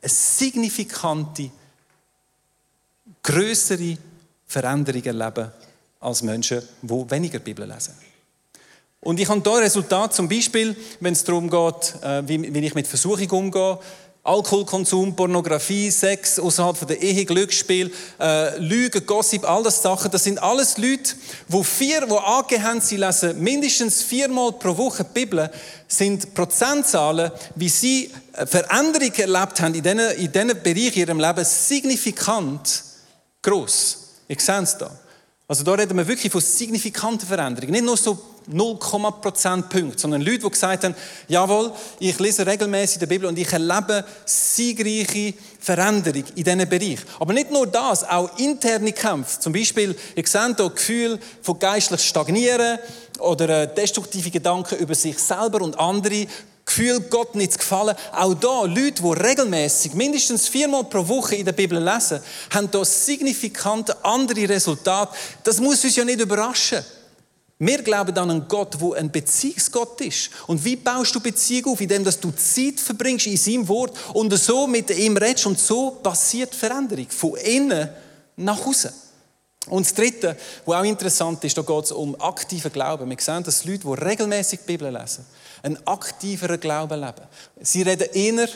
eine 0.03 0.09
signifikante, 0.09 1.51
größere 3.23 3.99
Veränderung 4.47 5.03
erleben 5.03 5.51
als 6.01 6.23
Menschen, 6.23 6.63
die 6.83 7.11
weniger 7.11 7.39
Bibel 7.39 7.67
lesen. 7.67 7.95
Und 9.01 9.19
ich 9.19 9.29
habe 9.29 9.41
hier 9.43 9.63
Resultat, 9.63 10.15
zum 10.15 10.29
Beispiel, 10.29 10.77
wenn 11.01 11.15
es 11.15 11.25
darum 11.25 11.49
geht, 11.49 12.03
äh, 12.03 12.27
wie 12.29 12.59
ich 12.59 12.75
mit 12.75 12.87
Versuchung 12.87 13.31
umgehe, 13.31 13.79
Alkoholkonsum, 14.23 15.17
Pornografie, 15.17 15.91
Sex 15.91 16.39
außerhalb 16.39 16.87
der 16.87 17.01
Ehe, 17.01 17.25
Glücksspiel, 17.25 17.91
äh, 18.21 18.59
Lügen, 18.59 19.07
Gossip, 19.07 19.49
all 19.49 19.63
das 19.63 19.81
Sachen, 19.81 20.11
das 20.11 20.25
sind 20.25 20.43
alles 20.43 20.77
Leute, 20.77 21.15
wo 21.49 21.63
vier, 21.63 22.05
wo 22.09 22.21
haben, 22.21 22.81
sie 22.83 22.99
lesen 22.99 23.43
mindestens 23.43 24.03
viermal 24.03 24.53
pro 24.53 24.77
Woche 24.77 25.05
die 25.05 25.21
Bibel, 25.21 25.51
sind 25.89 26.35
Prozentzahlen, 26.35 27.33
wie 27.55 27.71
sie 27.71 28.11
Veränderungen 28.35 29.15
erlebt 29.15 29.61
haben 29.61 29.75
in 29.75 29.83
diesen, 29.83 30.01
in 30.01 30.63
Bereichen 30.63 30.99
ihrem 30.99 31.19
Leben, 31.19 31.45
signifikant 31.45 32.85
groß. 33.41 33.99
Ich 34.29 34.41
sehe 34.41 34.63
es 34.63 34.77
da. 34.77 34.91
Also 35.51 35.65
da 35.65 35.73
reden 35.73 35.97
wir 35.97 36.07
wirklich 36.07 36.31
von 36.31 36.41
signifikanten 36.41 37.27
Veränderungen. 37.27 37.73
Nicht 37.73 37.85
nur 37.85 37.97
so 37.97 38.17
0, 38.47 38.79
Punkte, 38.79 39.99
sondern 39.99 40.21
Leute, 40.21 40.39
die 40.39 40.49
gesagt 40.51 40.85
haben, 40.85 40.95
jawohl, 41.27 41.73
ich 41.99 42.17
lese 42.21 42.47
regelmäßig 42.47 43.01
die 43.01 43.07
Bibel 43.07 43.27
und 43.27 43.37
ich 43.37 43.53
erlebe 43.53 44.05
siegreiche 44.25 45.35
Veränderung 45.59 46.23
in 46.37 46.45
diesem 46.45 46.69
Bereich. 46.69 47.01
Aber 47.19 47.33
nicht 47.33 47.51
nur 47.51 47.67
das, 47.67 48.05
auch 48.05 48.39
interne 48.39 48.93
Kämpfe. 48.93 49.41
Zum 49.41 49.53
Beispiel, 49.53 49.97
ich 50.15 50.29
sehe 50.29 50.55
hier 50.55 50.71
Gefühl 50.71 51.19
von 51.43 51.59
geistlich 51.59 52.03
Stagnieren 52.03 52.79
oder 53.19 53.63
äh, 53.63 53.75
destruktive 53.75 54.31
Gedanken 54.31 54.79
über 54.79 54.95
sich 54.95 55.19
selber 55.19 55.63
und 55.63 55.77
andere, 55.81 56.29
Gefühl, 56.71 57.01
Gott 57.11 57.35
nicht 57.35 57.53
zu 57.53 57.59
gefallen. 57.59 57.97
Auch 58.13 58.35
da, 58.35 58.63
Leute, 58.63 59.03
die 59.03 59.23
regelmäßig 59.23 59.95
mindestens 59.95 60.47
viermal 60.49 60.85
pro 60.85 61.07
Woche 61.07 61.35
in 61.37 61.45
der 61.45 61.53
Bibel 61.53 61.83
lesen, 61.83 62.21
haben 62.51 62.69
hier 62.71 62.85
signifikante 62.85 64.05
andere 64.05 64.49
Resultate. 64.49 65.13
Das 65.43 65.61
muss 65.61 65.83
uns 65.85 65.97
ja 65.97 66.05
nicht 66.05 66.21
überraschen. 66.21 66.85
Wir 67.59 67.83
glauben 67.83 68.17
an 68.17 68.31
einen 68.31 68.49
Gott, 68.49 68.81
der 68.81 68.95
ein 68.95 69.11
Beziehungsgott 69.11 70.01
ist. 70.01 70.31
Und 70.47 70.65
wie 70.65 70.77
baust 70.77 71.15
du 71.15 71.21
Beziehung 71.21 71.73
auf? 71.73 71.81
Indem 71.81 72.05
dass 72.05 72.19
du 72.19 72.31
Zeit 72.31 72.81
verbringst 72.81 73.27
in 73.27 73.37
seinem 73.37 73.69
Wort 73.69 73.93
und 74.15 74.33
so 74.39 74.67
mit 74.67 74.91
ihm 74.97 75.17
redest. 75.17 75.47
Und 75.47 75.59
so 75.59 75.91
passiert 76.03 76.55
Veränderung. 76.55 77.09
Von 77.11 77.37
innen 77.37 77.91
nach 78.37 78.65
außen. 78.65 78.91
Und 79.67 79.85
das 79.85 79.93
Dritte, 79.93 80.37
was 80.65 80.81
auch 80.81 80.85
interessant 80.85 81.45
ist, 81.45 81.59
da 81.59 81.63
geht 81.63 81.85
es 81.85 81.93
um 81.93 82.19
aktiven 82.19 82.73
Glauben. 82.73 83.11
Wir 83.11 83.17
sehen, 83.21 83.43
dass 83.43 83.65
Leute, 83.65 83.87
die 83.87 84.05
regelmäßig 84.05 84.61
die 84.61 84.67
Bibel 84.67 84.91
lesen, 84.91 85.27
einen 85.63 85.87
aktiveren 85.87 86.61
Glauben 86.61 87.01
leben. 87.01 87.27
Sie 87.61 87.83
reden 87.83 88.09
eher 88.13 88.49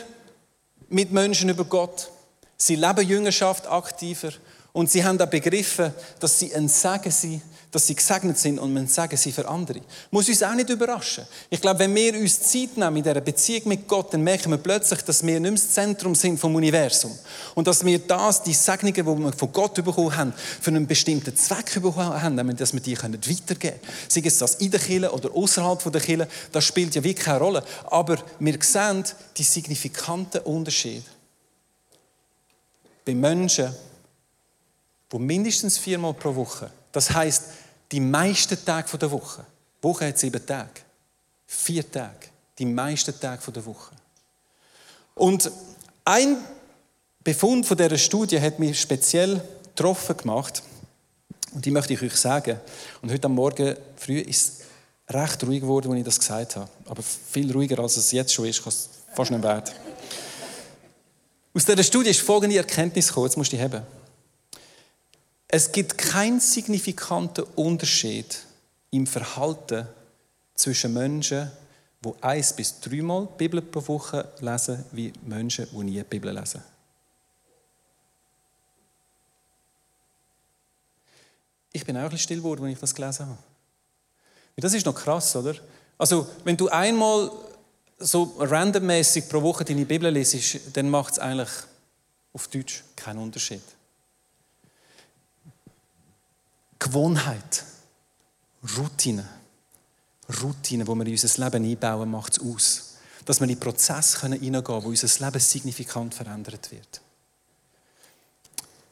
mit 0.89 1.11
Menschen 1.11 1.49
über 1.49 1.65
Gott. 1.65 2.09
Sie 2.57 2.75
leben 2.75 3.07
Jüngerschaft 3.07 3.67
aktiver. 3.67 4.31
Und 4.73 4.91
sie 4.91 5.03
haben 5.03 5.21
auch 5.21 5.27
begriffen, 5.27 5.93
dass 6.19 6.39
sie 6.39 6.53
ein 6.53 6.67
Segen 6.67 7.11
sind 7.11 7.41
dass 7.75 7.87
sie 7.87 7.95
gesegnet 7.95 8.39
sind 8.39 8.57
und 8.57 8.73
man 8.73 8.87
sagen 8.87 9.17
sie 9.17 9.33
für 9.33 9.45
andere. 9.49 9.81
Muss 10.09 10.29
uns 10.29 10.41
auch 10.41 10.53
nicht 10.53 10.69
überraschen. 10.69 11.25
Ich 11.49 11.59
glaube, 11.59 11.79
wenn 11.79 11.93
wir 11.93 12.13
uns 12.13 12.41
Zeit 12.41 12.77
nehmen 12.77 12.95
in 12.95 13.03
dieser 13.03 13.19
Beziehung 13.19 13.63
mit 13.65 13.85
Gott, 13.85 14.13
dann 14.13 14.23
merken 14.23 14.49
wir 14.49 14.57
plötzlich, 14.57 15.01
dass 15.01 15.25
wir 15.25 15.37
nicht 15.41 15.51
mehr 15.51 15.51
das 15.51 15.71
Zentrum 15.71 16.15
sind 16.15 16.39
vom 16.39 16.55
Universum. 16.55 17.11
Und 17.53 17.67
dass 17.67 17.83
wir 17.83 17.99
das, 17.99 18.41
die 18.43 18.53
Segnungen, 18.53 18.93
die 18.93 19.05
wir 19.05 19.33
von 19.33 19.51
Gott 19.51 19.73
bekommen 19.75 20.15
haben, 20.15 20.33
für 20.61 20.71
einen 20.71 20.87
bestimmten 20.87 21.35
Zweck 21.35 21.73
bekommen 21.73 22.21
haben, 22.21 22.35
nämlich, 22.35 22.55
dass 22.55 22.71
wir 22.71 22.79
die 22.79 22.97
weitergeben 22.97 23.59
können. 23.59 23.79
Sei 24.07 24.21
es 24.23 24.37
das 24.37 24.55
in 24.55 24.71
der 24.71 24.79
Kirche 24.79 25.11
oder 25.11 25.35
außerhalb 25.35 25.91
der 25.91 26.01
Kirche, 26.01 26.29
das 26.53 26.63
spielt 26.63 26.95
ja 26.95 27.03
wirklich 27.03 27.25
keine 27.25 27.39
Rolle. 27.39 27.61
Aber 27.87 28.17
wir 28.39 28.57
sehen 28.61 29.03
die 29.35 29.43
signifikanten 29.43 30.39
Unterschiede. 30.43 31.03
Bei 33.03 33.13
Menschen, 33.13 33.75
die 35.11 35.19
mindestens 35.19 35.77
viermal 35.77 36.13
pro 36.13 36.33
Woche, 36.33 36.71
das 36.93 37.11
heißt 37.11 37.43
die 37.91 37.99
meisten 37.99 38.63
Tage 38.63 38.97
der 38.97 39.11
Woche. 39.11 39.45
Die 39.79 39.83
Woche 39.83 40.07
hat 40.07 40.17
sieben 40.17 40.45
Tage. 40.45 40.81
Vier 41.45 41.89
Tage. 41.89 42.27
Die 42.57 42.65
meisten 42.65 43.17
Tage 43.19 43.51
der 43.51 43.65
Woche. 43.65 43.95
Und 45.13 45.51
ein 46.03 46.37
Befund 47.23 47.65
von 47.65 47.77
dieser 47.77 47.97
Studie 47.97 48.39
hat 48.39 48.59
mich 48.59 48.79
speziell 48.79 49.41
getroffen 49.63 50.17
gemacht. 50.17 50.61
Und 51.53 51.65
die 51.65 51.71
möchte 51.71 51.93
ich 51.93 52.01
euch 52.01 52.15
sagen. 52.15 52.59
Und 53.01 53.11
heute 53.11 53.29
Morgen 53.29 53.75
früh 53.95 54.19
ist 54.19 54.59
es 55.07 55.15
recht 55.15 55.43
ruhig 55.43 55.61
geworden, 55.61 55.91
als 55.91 55.99
ich 55.99 56.05
das 56.05 56.19
gesagt 56.19 56.55
habe. 56.55 56.69
Aber 56.85 57.01
viel 57.01 57.51
ruhiger, 57.51 57.79
als 57.79 57.97
es 57.97 58.11
jetzt 58.11 58.33
schon 58.33 58.45
ist, 58.45 58.61
kann 58.61 58.69
es 58.69 58.89
fast 59.13 59.31
nicht 59.31 59.43
werden. 59.43 59.73
Aus 61.53 61.65
dieser 61.65 61.83
Studie 61.83 62.09
ist 62.09 62.21
folgende 62.21 62.57
Erkenntnis 62.57 63.07
gekommen. 63.07 63.27
Jetzt 63.27 63.37
musst 63.37 63.51
du 63.53 63.57
die 63.57 63.63
haben. 63.63 63.83
Es 65.47 65.71
gibt 65.71 65.97
keinen 65.97 66.39
signifikanten 66.39 67.45
Unterschied 67.55 68.43
im 68.91 69.05
Verhalten 69.05 69.87
zwischen 70.55 70.93
Menschen, 70.93 71.51
die 72.03 72.23
eins 72.23 72.53
bis 72.53 72.79
dreimal 72.79 73.27
die 73.33 73.37
Bibel 73.37 73.61
pro 73.61 73.87
Woche 73.87 74.27
lesen, 74.39 74.83
wie 74.91 75.13
Menschen, 75.23 75.67
die 75.71 75.83
nie 75.83 75.97
die 75.97 76.03
Bibel 76.03 76.33
lesen. 76.33 76.63
Ich 81.71 81.85
bin 81.85 81.97
auch 81.97 82.01
ein 82.01 82.05
bisschen 82.05 82.19
still 82.19 82.37
geworden, 82.37 82.63
als 82.63 82.73
ich 82.73 82.79
das 82.79 82.95
gelesen 82.95 83.27
habe. 83.27 83.37
Das 84.55 84.73
ist 84.73 84.85
noch 84.85 84.95
krass, 84.95 85.35
oder? 85.35 85.55
Also, 85.97 86.27
wenn 86.45 86.55
du 86.55 86.69
einmal 86.69 87.29
so 87.97 88.35
randommäßig 88.39 89.27
pro 89.27 89.41
Woche 89.41 89.65
deine 89.65 89.85
Bibel 89.85 90.09
lesest, 90.09 90.75
dann 90.75 90.89
macht 90.89 91.13
es 91.13 91.19
eigentlich 91.19 91.49
auf 92.33 92.47
Deutsch 92.47 92.83
keinen 92.95 93.19
Unterschied. 93.19 93.61
Gewohnheit, 96.85 97.63
Routine. 98.77 99.27
Routine, 100.41 100.87
wo 100.87 100.93
wir 100.93 101.05
in 101.05 101.13
unser 101.13 101.43
Leben 101.43 101.65
einbauen, 101.65 102.11
macht 102.11 102.33
es 102.33 102.39
aus. 102.39 102.95
Dass 103.25 103.39
wir 103.39 103.45
in 103.45 103.55
den 103.55 103.59
Prozess 103.59 104.21
hineingehen 104.21 104.63
können, 104.63 104.83
wo 104.83 104.89
unser 104.89 105.25
Leben 105.25 105.39
signifikant 105.39 106.13
verändert 106.13 106.71
wird. 106.71 107.01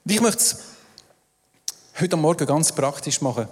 Und 0.05 0.11
ich 0.11 0.21
möchte 0.21 0.39
es 0.39 0.57
heute 1.99 2.17
Morgen 2.17 2.47
ganz 2.47 2.71
praktisch 2.71 3.21
machen. 3.21 3.47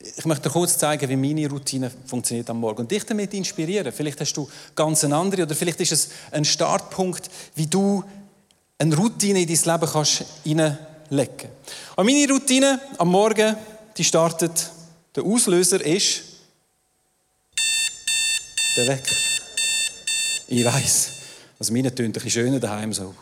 Ich 0.00 0.24
möchte 0.24 0.48
dir 0.48 0.52
kurz 0.52 0.76
zeigen, 0.76 1.08
wie 1.08 1.16
meine 1.16 1.48
Routine 1.48 1.92
funktioniert 2.06 2.50
am 2.50 2.58
Morgen 2.58 2.80
und 2.80 2.90
dich 2.90 3.06
damit 3.06 3.32
inspirieren. 3.34 3.92
Vielleicht 3.92 4.20
hast 4.20 4.32
du 4.32 4.50
ganz 4.74 5.04
eine 5.04 5.16
andere 5.16 5.44
oder 5.44 5.54
vielleicht 5.54 5.80
ist 5.80 5.92
es 5.92 6.08
ein 6.32 6.44
Startpunkt, 6.44 7.30
wie 7.54 7.68
du 7.68 8.02
eine 8.78 8.96
Routine 8.96 9.42
in 9.42 9.46
dein 9.46 9.80
Leben 9.80 9.92
kannst 9.92 10.24
legen. 11.12 11.48
Und 11.96 12.06
meine 12.06 12.30
Routine 12.32 12.80
am 12.98 13.08
Morgen, 13.08 13.56
die 13.96 14.04
startet 14.04 14.70
Der 15.14 15.22
Auslöser 15.22 15.84
ist 15.84 16.22
der 18.76 18.88
Wecker. 18.88 19.14
Ich 20.48 20.64
weiß. 20.64 21.10
Also 21.58 21.72
meine 21.72 21.94
tönt 21.94 22.08
ein 22.08 22.12
bisschen 22.12 22.30
schöner 22.30 22.58
daheim 22.58 22.92
so. 22.92 23.14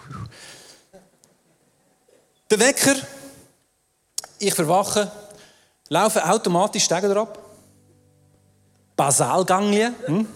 Der 2.48 2.58
Wecker, 2.60 2.94
ich 4.38 4.54
verwache, 4.54 5.10
laufe 5.88 6.24
automatisch 6.24 6.84
Stege 6.84 7.20
ab. 7.20 7.38
Basalganglien. 8.96 9.94
Hm? 10.06 10.26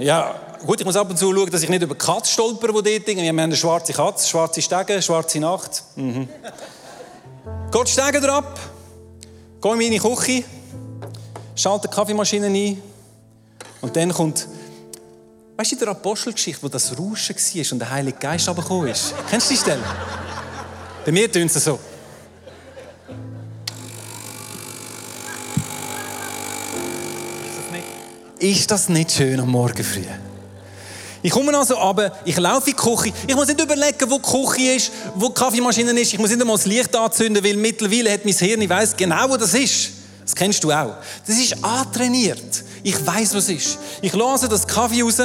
Ja, 0.00 0.32
gut, 0.64 0.78
ich 0.78 0.86
muss 0.86 0.94
ab 0.94 1.10
und 1.10 1.16
zu 1.18 1.34
schauen, 1.34 1.50
dass 1.50 1.60
ich 1.60 1.68
nicht 1.68 1.82
über 1.82 1.96
die 1.96 1.98
Katze 1.98 2.32
stolper, 2.32 2.72
wo 2.72 2.80
dort 2.80 3.06
Wir 3.06 3.28
haben 3.28 3.38
eine 3.40 3.56
schwarze 3.56 3.92
Katze, 3.92 4.28
schwarze 4.28 4.62
Stege, 4.62 5.02
schwarze 5.02 5.40
Nacht. 5.40 5.82
Mhm. 5.96 6.28
Geht 7.72 7.86
die 7.88 7.90
Stege 7.90 8.32
ab, 8.32 8.60
gehe 9.60 9.72
in 9.72 9.78
meine 9.78 9.98
Küche, 9.98 10.44
schalte 11.56 11.88
die 11.88 11.94
Kaffeemaschine 11.94 12.46
ein 12.46 12.80
und 13.80 13.96
dann 13.96 14.12
kommt, 14.12 14.46
weißt 15.56 15.72
du, 15.72 15.76
der 15.76 15.88
Apostelgeschichte, 15.88 16.62
wo 16.62 16.68
das 16.68 16.96
Rauschen 16.96 17.34
war 17.34 17.72
und 17.72 17.78
der 17.80 17.90
Heilige 17.90 18.18
Geist 18.18 18.48
runtergekommen 18.48 18.88
ist? 18.88 19.14
Kennst 19.28 19.50
du 19.50 19.54
die 19.54 19.60
Stelle? 19.60 19.82
Bei 21.04 21.10
mir 21.10 21.30
tun 21.30 21.48
sie 21.48 21.58
so. 21.58 21.76
Ist 28.38 28.70
das 28.70 28.88
nicht 28.88 29.10
schön 29.10 29.40
am 29.40 29.50
Morgen 29.50 29.82
früh? 29.82 30.04
Ich 31.22 31.32
komme 31.32 31.56
also 31.56 31.74
runter, 31.74 32.12
ich 32.24 32.36
laufe 32.36 32.70
in 32.70 32.76
die 32.76 32.82
Küche. 32.82 33.12
Ich 33.26 33.34
muss 33.34 33.48
nicht 33.48 33.60
überlegen, 33.60 34.08
wo 34.08 34.18
die 34.18 34.54
Küche 34.54 34.72
ist, 34.76 34.92
wo 35.16 35.28
die 35.28 35.34
Kaffeemaschine 35.34 35.90
ist. 35.98 36.12
Ich 36.12 36.18
muss 36.18 36.30
nicht 36.30 36.40
einmal 36.40 36.56
das 36.56 36.66
Licht 36.66 36.94
anzünden, 36.94 37.42
weil 37.42 37.56
mittlerweile 37.56 38.12
hat 38.12 38.24
mein 38.24 38.34
Hirn, 38.34 38.60
ich 38.60 38.68
weiss 38.68 38.96
genau, 38.96 39.28
wo 39.28 39.36
das 39.36 39.54
ist. 39.54 39.90
Das 40.22 40.36
kennst 40.36 40.62
du 40.62 40.70
auch. 40.70 40.94
Das 41.26 41.36
ist 41.36 41.64
antrainiert. 41.64 42.64
Ich 42.84 43.04
weiß, 43.04 43.34
was 43.34 43.48
ist. 43.48 43.78
Ich 44.00 44.12
lasse 44.12 44.48
das 44.48 44.66
Kaffee 44.66 45.02
raus 45.02 45.20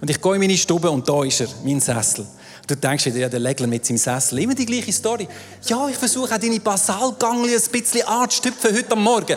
und 0.00 0.10
ich 0.10 0.20
gehe 0.20 0.34
in 0.34 0.40
meine 0.40 0.56
Stube 0.56 0.90
und 0.90 1.08
da 1.08 1.24
ist 1.24 1.40
er, 1.40 1.48
mein 1.64 1.80
Sessel. 1.80 2.26
Du 2.66 2.76
denkst 2.76 3.04
dir, 3.04 3.16
ja, 3.16 3.28
der 3.28 3.40
Legler 3.40 3.66
mit 3.66 3.86
seinem 3.86 3.98
Sessel, 3.98 4.38
immer 4.40 4.54
die 4.54 4.66
gleiche 4.66 4.92
Story. 4.92 5.26
Ja, 5.66 5.88
ich 5.88 5.96
versuche 5.96 6.34
auch 6.34 6.38
deine 6.38 6.60
Basalganglien 6.60 7.60
ein 7.60 7.70
bisschen 7.70 8.06
anzustüpfen 8.06 8.76
heute 8.76 8.92
am 8.92 9.02
Morgen. 9.02 9.36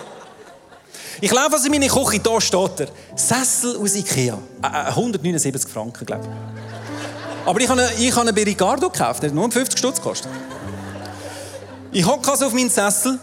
Ich 1.21 1.31
laufe 1.31 1.53
also 1.53 1.65
in 1.65 1.71
meine 1.71 1.87
Küche, 1.87 2.19
da 2.19 2.39
steht 2.41 2.79
er. 2.79 2.87
Sessel 3.15 3.77
aus 3.77 3.95
Ikea. 3.95 4.37
Äh, 4.61 4.67
179 4.67 5.63
äh, 5.69 5.73
Franken, 5.73 6.05
glaube 6.05 6.23
ich. 6.23 7.47
Aber 7.47 7.59
ich 7.59 7.69
habe 7.69 7.81
einen, 7.81 7.91
ich 7.99 8.11
habe 8.11 8.21
einen 8.21 8.35
Berigardo 8.35 8.89
gekauft, 8.89 9.21
der 9.21 9.29
hat 9.29 9.35
nur 9.35 9.51
50 9.51 9.77
Stutz 9.77 9.97
gekostet. 9.97 10.31
Ich 11.91 12.05
hocke 12.05 12.31
also 12.31 12.47
auf 12.47 12.53
meinen 12.53 12.69
Sessel 12.69 13.19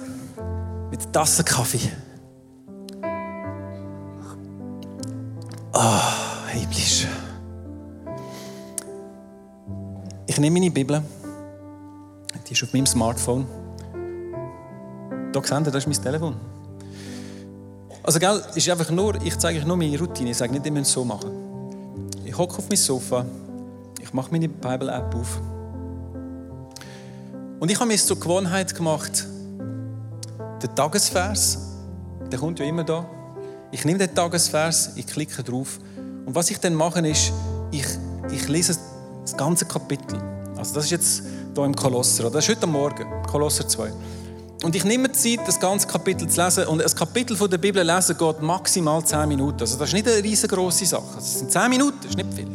mit 0.91 1.13
Tasse 1.13 1.43
Kaffee. 1.43 1.91
Ah, 5.73 6.03
oh, 6.45 6.49
himmlisch. 6.49 7.07
Ich 10.27 10.39
nehme 10.39 10.61
meine 10.61 10.71
Bibel. 10.71 11.03
Die 12.47 12.53
ist 12.53 12.63
auf 12.63 12.73
meinem 12.73 12.87
Smartphone. 12.87 13.47
Da 15.33 15.43
seht 15.43 15.67
ihr, 15.67 15.71
das 15.71 15.87
ist 15.87 15.87
mein 15.87 16.03
Telefon. 16.03 16.37
Also, 18.11 18.19
gell, 18.19 18.43
ist 18.57 18.69
einfach 18.69 18.91
nur, 18.91 19.15
ich 19.23 19.39
zeige 19.39 19.61
euch 19.61 19.65
nur 19.65 19.77
meine 19.77 19.97
Routine. 19.97 20.31
Ich 20.31 20.37
sage 20.37 20.53
nicht, 20.53 20.67
ihr 20.67 20.73
müsst 20.73 20.89
es 20.89 20.95
so 20.95 21.05
machen. 21.05 21.31
Ich 22.25 22.37
hocke 22.37 22.59
auf 22.59 22.69
mein 22.69 22.77
Sofa, 22.77 23.25
ich 24.01 24.13
mache 24.13 24.33
meine 24.33 24.49
Bible-App 24.49 25.15
auf. 25.15 25.41
Und 27.61 27.71
ich 27.71 27.79
habe 27.79 27.87
mir 27.87 27.97
zur 27.97 28.19
Gewohnheit 28.19 28.75
gemacht, 28.75 29.29
der 30.61 30.75
Tagesvers, 30.75 31.59
der 32.33 32.41
kommt 32.41 32.59
ja 32.59 32.65
immer 32.65 32.83
da. 32.83 33.09
Ich 33.71 33.85
nehme 33.85 34.01
den 34.01 34.13
Tagesvers, 34.13 34.97
ich 34.97 35.07
klicke 35.07 35.45
drauf. 35.45 35.79
Und 36.27 36.35
was 36.35 36.51
ich 36.51 36.59
dann 36.59 36.75
mache, 36.75 37.07
ist, 37.07 37.33
ich, 37.71 37.87
ich 38.33 38.49
lese 38.49 38.77
das 39.23 39.37
ganze 39.37 39.67
Kapitel. 39.67 40.19
Also 40.57 40.75
das 40.75 40.87
ist 40.87 40.91
jetzt 40.91 41.23
hier 41.55 41.65
im 41.65 41.77
Kolosser, 41.77 42.29
das 42.29 42.49
ist 42.49 42.57
heute 42.57 42.67
Morgen, 42.67 43.07
Kolosser 43.29 43.69
2. 43.69 43.93
Und 44.63 44.77
ich 44.77 44.85
nehme 44.85 45.11
Zeit, 45.13 45.41
das 45.47 45.59
ganze 45.59 45.87
Kapitel 45.87 46.29
zu 46.29 46.43
lesen. 46.43 46.67
Und 46.67 46.83
ein 46.83 46.95
Kapitel 46.95 47.35
von 47.35 47.51
der 47.51 47.59
Bibel 47.59 47.83
lesen 47.83 48.17
geht 48.17 48.43
maximal 48.43 49.03
10 49.03 49.27
Minuten. 49.27 49.61
Also 49.61 49.79
das 49.79 49.89
ist 49.89 49.95
nicht 49.95 50.07
eine 50.07 50.23
riesengroße 50.23 50.85
Sache. 50.85 51.15
Das 51.17 51.39
sind 51.39 51.51
10 51.51 51.71
Minuten, 51.71 51.97
das 52.03 52.11
ist 52.11 52.17
nicht 52.17 52.35
viel. 52.35 52.49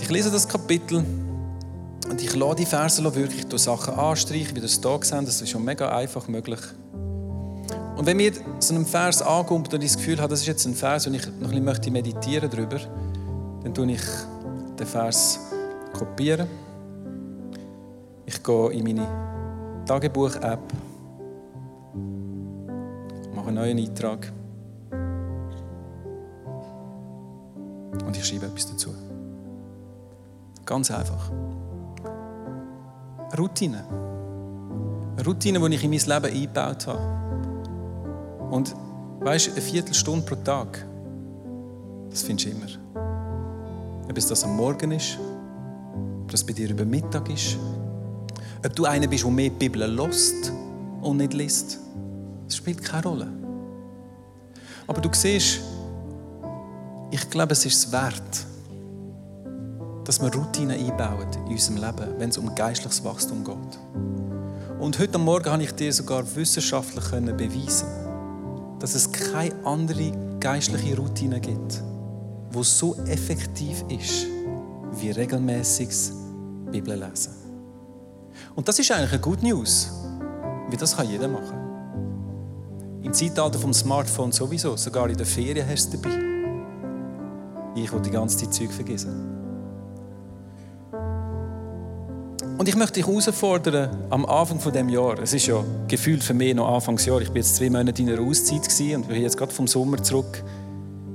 Ich 0.00 0.10
lese 0.10 0.30
das 0.30 0.46
Kapitel 0.46 1.02
und 2.10 2.20
ich 2.20 2.36
lasse 2.36 2.56
die 2.56 2.66
Verse 2.66 3.02
wirklich 3.14 3.46
durch 3.46 3.62
Sachen 3.62 3.94
anstreichen, 3.94 4.54
wie 4.54 4.60
das 4.60 4.78
hier 4.82 4.98
gesehen 4.98 5.24
Das 5.24 5.40
ist 5.40 5.48
schon 5.48 5.64
mega 5.64 5.88
einfach 5.88 6.28
möglich. 6.28 6.60
Und 7.96 8.04
wenn 8.04 8.18
mir 8.18 8.32
so 8.58 8.74
ein 8.74 8.84
Vers 8.84 9.22
ankommt 9.22 9.72
und 9.72 9.82
ich 9.82 9.92
das 9.92 9.96
Gefühl 9.96 10.18
habe, 10.18 10.28
das 10.28 10.40
ist 10.40 10.46
jetzt 10.46 10.66
ein 10.66 10.74
Vers 10.74 11.06
und 11.06 11.14
ich 11.14 11.26
noch 11.40 11.50
ein 11.50 11.64
bisschen 11.64 11.92
meditieren 11.92 12.50
darüber, 12.50 12.78
dann 13.62 13.72
tue 13.72 13.92
ich 13.92 14.02
den 14.78 14.86
Vers 14.86 15.38
kopieren. 15.94 16.48
Ich 18.26 18.42
gehe 18.42 18.72
in 18.72 18.84
meine 18.84 19.06
Tagebuch-App, 19.86 20.60
mache 23.34 23.48
einen 23.48 23.56
neuen 23.56 23.78
Eintrag 23.78 24.32
und 28.06 28.16
ich 28.16 28.24
schreibe 28.24 28.46
etwas 28.46 28.70
dazu. 28.70 28.90
Ganz 30.64 30.90
einfach. 30.90 31.30
Routine. 33.38 33.84
Routine, 35.26 35.60
die 35.60 35.74
ich 35.74 35.84
in 35.84 35.90
mein 35.90 36.22
Leben 36.22 36.34
eingebaut 36.34 36.86
habe. 36.86 37.24
Und 38.50 38.74
weißt 39.20 39.48
du, 39.48 39.50
eine 39.52 39.60
Viertelstunde 39.60 40.24
pro 40.24 40.36
Tag, 40.36 40.86
das 42.10 42.22
findest 42.22 42.48
du 42.48 42.50
immer. 42.52 42.66
Ob 44.08 44.16
es 44.16 44.28
das 44.28 44.44
am 44.44 44.56
Morgen 44.56 44.92
ist, 44.92 45.18
ob 46.22 46.30
das 46.30 46.44
bei 46.44 46.52
dir 46.52 46.70
über 46.70 46.84
Mittag 46.84 47.28
ist, 47.28 47.58
ob 48.64 48.74
du 48.74 48.84
einer 48.84 49.06
bist, 49.06 49.24
der 49.24 49.30
mehr 49.30 49.50
die 49.50 49.68
Bibel 49.68 49.84
lost 49.84 50.52
und 51.02 51.18
nicht 51.18 51.34
liest, 51.34 51.78
das 52.46 52.56
spielt 52.56 52.82
keine 52.82 53.04
Rolle. 53.04 53.28
Aber 54.86 55.00
du 55.00 55.08
siehst, 55.12 55.60
ich 57.10 57.30
glaube, 57.30 57.52
es 57.52 57.64
ist 57.64 57.86
es 57.86 57.92
wert, 57.92 58.46
dass 60.04 60.20
wir 60.20 60.32
Routinen 60.34 60.78
einbauen 60.78 61.26
in 61.46 61.52
unserem 61.52 61.76
Leben, 61.76 62.18
wenn 62.18 62.30
es 62.30 62.38
um 62.38 62.54
geistliches 62.54 63.02
Wachstum 63.04 63.44
geht. 63.44 63.78
Und 64.78 64.98
heute 64.98 65.18
Morgen 65.18 65.50
habe 65.50 65.62
ich 65.62 65.72
dir 65.72 65.92
sogar 65.92 66.24
wissenschaftlich 66.36 67.04
beweisen 67.10 68.04
dass 68.84 68.94
es 68.94 69.10
keine 69.10 69.54
andere 69.64 70.12
geistliche 70.40 70.94
Routine 70.98 71.40
gibt, 71.40 71.82
wo 72.52 72.62
so 72.62 72.94
effektiv 73.06 73.82
ist 73.88 74.26
wie 74.92 75.10
regelmäßiges 75.10 76.12
Bibel 76.70 76.94
lesen. 76.94 77.43
Und 78.54 78.68
das 78.68 78.78
ist 78.78 78.90
eigentlich 78.90 79.12
eine 79.12 79.20
gute 79.20 79.44
News, 79.44 79.90
weil 80.68 80.76
das 80.76 80.96
kann 80.96 81.08
jeder 81.08 81.28
machen. 81.28 81.58
Im 83.02 83.12
Zeitalter 83.12 83.58
vom 83.58 83.74
Smartphone 83.74 84.32
sowieso, 84.32 84.76
sogar 84.76 85.08
in 85.10 85.16
der 85.16 85.26
Ferien 85.26 85.68
hast 85.68 85.92
du 85.92 85.98
dabei. 85.98 86.16
Ich 87.76 87.92
will 87.92 88.00
die 88.00 88.10
ganze 88.10 88.38
Zeit 88.38 88.54
Zeug 88.54 88.72
vergessen. 88.72 89.34
Und 92.56 92.68
ich 92.68 92.76
möchte 92.76 92.94
dich 92.94 93.06
herausfordern, 93.06 94.06
am 94.10 94.24
Anfang 94.24 94.60
von 94.60 94.72
dem 94.72 94.88
Jahr, 94.88 95.18
es 95.18 95.34
ist 95.34 95.46
ja 95.46 95.62
gefühlt 95.88 96.22
für 96.22 96.34
mich 96.34 96.54
noch 96.54 96.72
Anfangsjahr, 96.72 97.20
ich 97.20 97.28
bin 97.28 97.42
jetzt 97.42 97.56
zwei 97.56 97.68
Monate 97.68 98.00
in 98.00 98.08
einer 98.08 98.22
Auszeit 98.22 98.66
und 98.94 99.08
bin 99.08 99.20
jetzt 99.20 99.36
gerade 99.36 99.52
vom 99.52 99.66
Sommer 99.66 100.02
zurück 100.02 100.42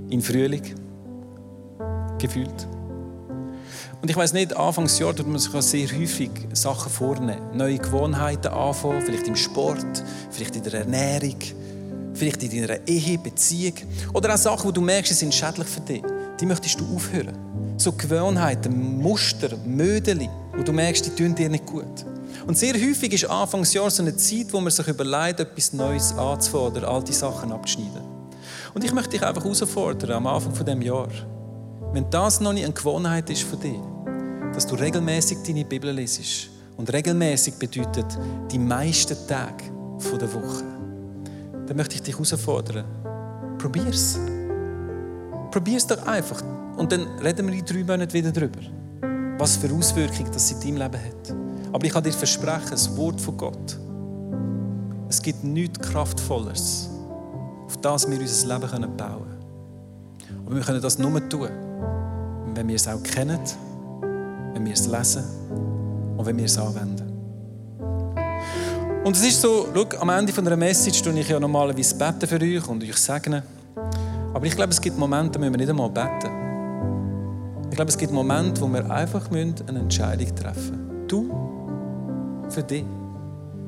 in 0.10 0.22
Frühling. 0.22 0.76
Gefühlt. 2.20 2.68
Und 4.02 4.10
ich 4.10 4.16
weiß 4.16 4.32
nicht, 4.32 4.56
Anfangsjahr 4.56 5.14
tut 5.14 5.28
man 5.28 5.40
sich 5.40 5.54
auch 5.54 5.62
sehr 5.62 5.88
häufig 5.88 6.32
Sachen 6.54 6.90
vornehmen. 6.90 7.42
Neue 7.54 7.78
Gewohnheiten 7.78 8.48
anfangen, 8.48 9.02
vielleicht 9.02 9.28
im 9.28 9.36
Sport, 9.36 10.04
vielleicht 10.32 10.56
in 10.56 10.64
der 10.64 10.74
Ernährung, 10.76 11.36
vielleicht 12.14 12.42
in 12.44 12.50
deiner 12.50 12.88
Ehe, 12.88 13.18
Beziehung. 13.18 13.74
Oder 14.14 14.34
auch 14.34 14.38
Sachen, 14.38 14.70
wo 14.70 14.72
du 14.72 14.80
merkst, 14.80 15.10
sie 15.10 15.16
sind 15.16 15.34
schädlich 15.34 15.68
für 15.68 15.82
dich. 15.82 16.02
Die 16.40 16.46
möchtest 16.46 16.80
du 16.80 16.96
aufhören. 16.96 17.38
So 17.76 17.92
Gewohnheiten, 17.92 19.02
Muster, 19.02 19.58
Mödeli, 19.66 20.30
wo 20.56 20.64
du 20.64 20.72
merkst, 20.72 21.06
die 21.06 21.10
tun 21.10 21.36
dir 21.36 21.50
nicht 21.50 21.66
gut. 21.66 22.06
Und 22.48 22.58
sehr 22.58 22.74
häufig 22.76 23.14
ist 23.14 23.26
Anfangsjahr 23.26 23.90
so 23.90 24.02
eine 24.02 24.16
Zeit, 24.16 24.48
wo 24.52 24.62
man 24.62 24.72
sich 24.72 24.88
überlegt, 24.88 25.42
etwas 25.42 25.74
Neues 25.74 26.14
anzufangen 26.14 26.78
oder 26.78 26.88
alte 26.88 27.12
Sachen 27.12 27.52
abzuschneiden. 27.52 28.02
Und 28.74 28.84
ich 28.84 28.94
möchte 28.94 29.12
dich 29.12 29.24
einfach 29.24 29.44
herausfordern, 29.44 30.12
am 30.12 30.28
Anfang 30.28 30.56
von 30.56 30.66
dem 30.66 30.82
Jahr, 30.82 31.10
wenn 31.92 32.10
das 32.10 32.40
noch 32.40 32.54
nicht 32.54 32.66
eine 32.66 32.74
Gewohnheit 32.74 33.30
ist 33.30 33.44
für 33.44 33.58
dich, 33.58 33.80
dass 34.54 34.68
du 34.68 34.76
regelmäßig 34.76 35.40
deine 35.46 35.66
Bibel 35.66 35.92
lesest. 35.92 36.50
Und 36.78 36.92
regelmäßig 36.94 37.56
bedeutet 37.56 38.06
die 38.52 38.60
meisten 38.60 39.18
Tage 39.28 39.66
der 40.20 40.34
Woche. 40.34 40.64
Dann 41.68 41.76
möchte 41.76 41.96
ich 41.96 42.02
dich 42.02 42.14
herausfordern. 42.14 42.86
Probier's. 43.58 44.18
Probier's 45.52 45.86
doch 45.86 46.06
einfach. 46.08 46.42
Und 46.78 46.92
dann 46.92 47.06
reden 47.20 47.48
wir 47.48 47.54
in 47.54 47.66
drei 47.66 47.84
Monaten 47.84 48.14
wieder 48.14 48.32
darüber. 48.32 48.60
Was 49.38 49.58
für 49.58 49.74
Auswirkungen 49.74 50.32
das 50.32 50.52
in 50.52 50.60
deinem 50.62 50.78
Leben 50.78 51.04
hat. 51.04 51.36
Aber 51.74 51.86
ich 51.86 51.92
kann 51.92 52.04
dir 52.04 52.14
versprechen, 52.14 52.72
das 52.72 52.96
Wort 52.96 53.20
von 53.20 53.38
Gott 53.38 53.78
Es 55.08 55.22
gibt 55.22 55.44
nichts 55.44 55.80
Kraftvolleres, 55.80 56.90
auf 57.66 57.78
das 57.78 58.10
wir 58.10 58.20
unser 58.20 58.48
Leben 58.48 58.98
bauen 58.98 58.98
können. 58.98 60.46
Aber 60.46 60.56
wir 60.56 60.64
können 60.64 60.82
das 60.82 60.98
nur 60.98 61.30
tun, 61.30 61.50
wenn 62.60 62.68
wir 62.68 62.76
es 62.76 62.90
auch 62.90 63.02
kennen, 63.02 63.40
wenn 64.54 64.66
wir 64.66 64.74
es 64.74 64.86
lesen 64.86 65.24
und 66.18 66.26
wenn 66.26 66.38
wir 66.38 66.44
es 66.44 66.58
anwenden. 66.58 67.10
Und 69.06 69.16
es 69.16 69.26
ist 69.26 69.40
so, 69.40 69.70
schau, 69.74 69.86
am 70.02 70.10
Ende 70.10 70.34
einer 70.38 70.58
Message 70.58 71.02
tue 71.02 71.18
ich 71.18 71.30
ja 71.30 71.40
normalerweise 71.40 71.96
beten 71.96 72.28
für 72.28 72.36
euch 72.36 72.68
und 72.68 72.84
euch 72.84 72.98
segnen. 72.98 73.44
Aber 74.34 74.46
ich 74.46 74.58
glaube, 74.58 74.72
es 74.72 74.82
gibt 74.82 74.98
Momente, 74.98 75.32
da 75.32 75.40
müssen 75.40 75.54
wir 75.54 75.58
nicht 75.58 75.70
einmal 75.70 75.90
beten. 75.90 77.70
Ich 77.70 77.76
glaube, 77.78 77.92
es 77.92 77.98
gibt 77.98 78.12
Momente, 78.12 78.60
wo 78.60 78.68
wir 78.68 78.92
einfach 78.92 79.32
eine 79.32 79.54
Entscheidung 79.66 80.36
treffen 80.36 80.86
müssen. 80.86 81.08
Du 81.08 82.50
für 82.50 82.64
dich. 82.64 82.84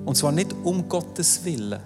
Und 0.04 0.18
zwar 0.18 0.34
nicht 0.34 0.54
um 0.66 0.90
Gottes 0.90 1.46
Willen, 1.46 1.80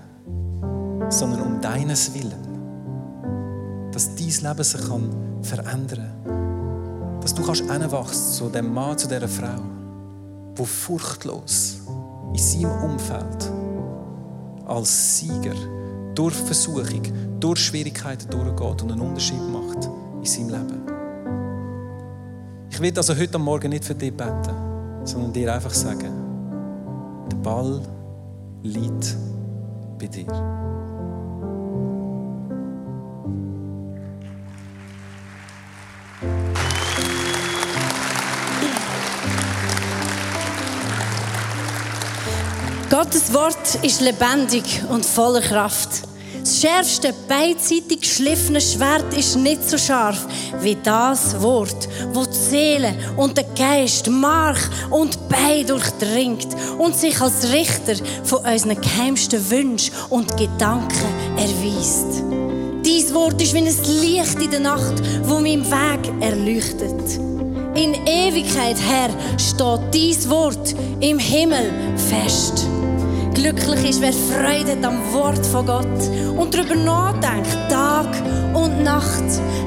sondern 1.10 1.42
um 1.44 1.62
deines 1.62 2.16
Willen. 2.16 3.92
Dass 3.92 4.16
dein 4.16 4.28
Leben 4.28 4.64
sich 4.64 4.82
kann 4.90 5.44
verändern 5.44 6.00
kann. 6.00 6.15
Dass 7.26 7.34
du 7.34 7.42
kannst 7.42 8.36
zu 8.36 8.50
dem 8.50 8.72
Mann, 8.72 8.96
zu 9.00 9.08
dieser 9.08 9.28
Frau, 9.28 9.60
wo 10.56 10.64
furchtlos 10.64 11.80
in 12.32 12.38
seinem 12.38 12.84
Umfeld 12.84 13.52
als 14.68 15.18
Sieger 15.18 15.56
durch 16.14 16.36
Versuchung, 16.36 17.02
durch 17.40 17.62
Schwierigkeiten 17.62 18.30
durchgeht 18.30 18.84
und 18.84 18.92
einen 18.92 19.02
Unterschied 19.02 19.42
macht 19.52 19.90
in 20.20 20.26
seinem 20.26 20.50
Leben. 20.50 20.82
Ich 22.70 22.80
will 22.80 22.94
also 22.96 23.18
heute 23.18 23.40
Morgen 23.40 23.72
nicht 23.72 23.86
für 23.86 23.96
dich 23.96 24.16
beten, 24.16 24.54
sondern 25.04 25.34
dir 25.34 25.52
einfach 25.52 25.74
sagen, 25.74 26.14
der 27.32 27.38
Ball 27.38 27.82
liegt 28.62 29.18
bei 29.98 30.06
dir. 30.06 30.65
Gottes 42.98 43.34
Wort 43.34 43.76
ist 43.82 44.00
lebendig 44.00 44.82
und 44.90 45.06
voller 45.06 45.42
Kraft. 45.42 45.90
Das 46.40 46.62
schärfste, 46.62 47.14
beidseitig 47.28 48.00
geschliffene 48.00 48.62
Schwert 48.62 49.14
ist 49.14 49.36
nicht 49.36 49.70
so 49.70 49.78
scharf 49.78 50.26
wie 50.62 50.78
das 50.82 51.42
Wort, 51.42 51.90
wo 52.14 52.24
die 52.24 52.38
Seele 52.38 52.96
und 53.18 53.36
der 53.36 53.44
Geist, 53.54 54.10
Mark 54.10 54.58
und 54.92 55.28
Bein 55.28 55.68
durchdringt 55.68 56.48
und 56.78 56.96
sich 56.96 57.20
als 57.20 57.52
Richter 57.52 57.96
von 58.24 58.46
unseren 58.46 58.80
geheimsten 58.80 59.50
Wünschen 59.50 59.94
und 60.10 60.38
Gedanken 60.38 61.36
erweist. 61.36 62.24
Dies 62.86 63.14
Wort 63.14 63.42
ist 63.42 63.54
wie 63.54 63.58
ein 63.58 63.66
Licht 64.00 64.42
in 64.42 64.52
der 64.52 64.62
Nacht, 64.62 65.04
wo 65.24 65.42
meinen 65.42 65.70
Weg 65.70 66.14
erleuchtet. 66.22 67.20
In 67.76 67.94
Ewigkeit, 68.08 68.78
Herr, 68.80 69.10
steht 69.38 69.94
dies 69.94 70.30
Wort 70.30 70.74
im 71.02 71.20
Himmel 71.20 71.74
fest. 71.98 72.66
Glücklich 73.36 73.90
ist, 73.90 74.02
wer 74.02 74.14
Freude 74.14 74.72
hat 74.72 74.86
am 74.86 75.14
Wort 75.14 75.46
von 75.46 75.66
Gott 75.66 75.86
und 76.38 76.56
darüber 76.56 76.76
nachdenkt, 76.76 77.52
Tag 77.70 78.08
und 78.54 78.82
Nacht. 78.82 79.24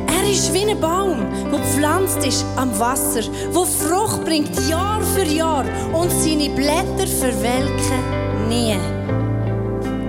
Er 0.07 0.31
ist 0.31 0.55
wie 0.55 0.69
ein 0.69 0.81
Baum, 0.81 1.27
der 1.53 1.61
gepflanzt 1.61 2.27
ist 2.27 2.47
am 2.57 2.77
Wasser, 2.81 3.21
wo 3.53 3.67
Frucht 3.67 4.25
bringt 4.25 4.51
Jahr 4.69 5.03
für 5.15 5.25
Jahr 5.25 5.67
und 5.93 6.11
seine 6.11 6.49
Blätter 6.49 7.07
verwelken 7.07 8.49
nie. 8.49 8.77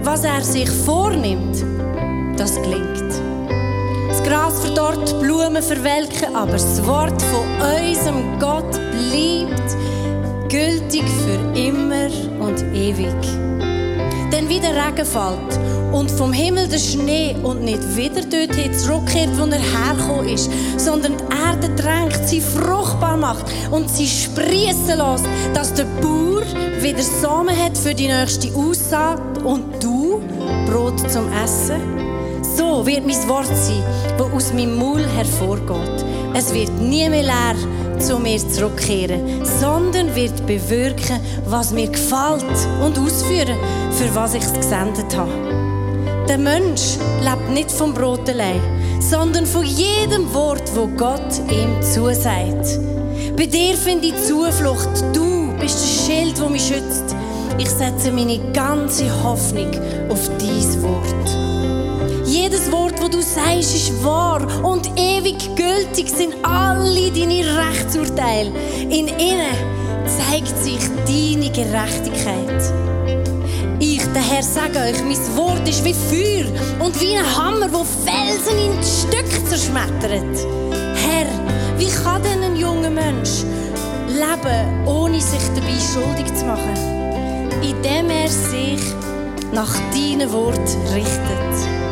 Was 0.04 0.24
er 0.24 0.42
sich 0.42 0.70
vornimmt, 0.70 1.64
das 2.38 2.56
gelingt. 2.62 3.12
Das 4.08 4.24
Gras 4.24 4.62
verdorrt, 4.62 5.10
die 5.10 5.26
Blumen 5.26 5.62
verwelken, 5.62 6.34
aber 6.34 6.54
das 6.54 6.86
Wort 6.88 7.22
von 7.24 7.46
unserem 7.62 8.40
Gott 8.40 8.72
bleibt 8.72 9.76
gültig 10.50 11.04
für 11.04 11.60
immer 11.60 12.10
und 12.40 12.60
ewig. 12.74 13.39
Wie 14.50 14.60
der 14.60 14.72
Regen 14.72 15.06
fällt 15.06 15.60
und 15.92 16.10
vom 16.10 16.34
Himmel 16.34 16.68
der 16.68 16.80
Schnee 16.80 17.36
und 17.44 17.62
nicht 17.64 17.96
wieder 17.96 18.22
dorthin 18.22 18.74
zurückkehrt, 18.74 19.30
wo 19.38 19.44
er 19.44 19.60
hergekommen 19.60 20.28
ist, 20.28 20.50
sondern 20.76 21.14
die 21.18 21.24
Erde 21.36 21.76
drängt, 21.76 22.28
sie 22.28 22.42
fruchtbar 22.42 23.16
macht 23.16 23.46
und 23.70 23.88
sie 23.88 24.08
sprießen 24.08 24.98
lässt, 24.98 25.26
dass 25.54 25.76
der 25.76 25.86
Bauer 26.02 26.42
wieder 26.82 27.04
Samen 27.04 27.56
hat 27.56 27.78
für 27.78 27.94
die 27.94 28.08
nächste 28.08 28.52
Aussaat 28.56 29.38
und 29.44 29.84
du 29.84 30.20
Brot 30.66 31.00
zum 31.12 31.32
Essen. 31.44 32.10
So 32.58 32.84
wird 32.88 33.06
mein 33.06 33.30
Wort 33.30 33.46
sein, 33.56 33.84
das 34.18 34.32
aus 34.32 34.52
meinem 34.52 34.80
Maul 34.80 35.06
hervorgeht. 35.16 36.04
Es 36.34 36.52
wird 36.52 36.72
nie 36.80 37.08
mehr 37.08 37.22
leer 37.22 37.56
zu 38.00 38.20
mir 38.20 38.38
zurückkehren, 38.38 39.46
sondern 39.46 40.16
wird 40.16 40.46
bewirken, 40.48 41.20
was 41.46 41.72
mir 41.72 41.88
gefällt 41.88 42.46
und 42.84 42.98
ausführen, 42.98 43.58
für 43.92 44.16
was 44.16 44.34
ich 44.34 44.44
es 44.44 44.54
gesendet 44.54 45.16
habe. 45.16 45.32
Der 46.28 46.38
Mensch 46.38 46.98
lebt 47.22 47.50
nicht 47.50 47.72
vom 47.72 47.94
Brot 47.94 48.30
allein, 48.30 48.62
sondern 49.00 49.46
von 49.46 49.66
jedem 49.66 50.32
Wort, 50.34 50.70
wo 50.76 50.88
Gott 50.88 51.40
ihm 51.50 51.82
zusagt. 51.82 52.80
Bei 53.36 53.46
dir 53.46 53.76
finde 53.76 54.08
ich 54.08 54.24
Zuflucht. 54.24 54.90
Du 55.14 55.54
bist 55.60 55.76
das 55.76 56.06
Schild, 56.06 56.40
das 56.40 56.50
mich 56.50 56.68
schützt. 56.68 57.16
Ich 57.58 57.70
setze 57.70 58.12
meine 58.12 58.40
ganze 58.54 59.06
Hoffnung 59.24 59.72
auf 60.10 60.30
dies 60.40 60.82
Wort. 60.82 61.49
Jedes 62.30 62.72
Wort, 62.72 63.02
wo 63.02 63.08
du 63.08 63.24
sagst, 63.24 63.74
ist 63.74 64.04
wahr 64.04 64.46
und 64.64 64.88
ewig 64.96 65.36
gültig 65.56 66.12
sind 66.16 66.36
alle 66.44 67.10
deine 67.10 67.44
Rechtsurteile. 67.58 68.52
In 68.84 69.08
ihnen 69.08 69.58
zeigt 70.06 70.56
sich 70.64 70.80
deine 71.08 71.50
Gerechtigkeit. 71.50 72.62
Ich, 73.80 74.06
der 74.14 74.22
Herr, 74.22 74.44
sage 74.44 74.78
euch, 74.78 75.04
mein 75.04 75.38
Wort 75.38 75.68
ist 75.68 75.84
wie 75.84 75.96
Feuer 75.96 76.46
und 76.80 77.02
wie 77.02 77.16
ein 77.16 77.36
Hammer, 77.36 77.74
wo 77.74 77.84
Felsen 77.84 78.60
in 78.60 78.84
Stücke 78.84 79.44
zerschmettert. 79.46 80.46
Herr, 81.08 81.26
wie 81.80 81.90
kann 81.90 82.22
denn 82.22 82.44
ein 82.44 82.56
junger 82.56 82.92
Mensch 82.92 83.42
leben, 84.08 84.88
ohne 84.88 85.20
sich 85.20 85.42
dabei 85.56 85.80
schuldig 85.80 86.32
zu 86.36 86.46
machen? 86.46 86.76
Indem 87.64 88.12
er 88.12 88.30
sich 88.30 88.82
nach 89.52 89.74
deinem 89.92 90.32
Wort 90.32 90.78
richtet. 90.94 91.89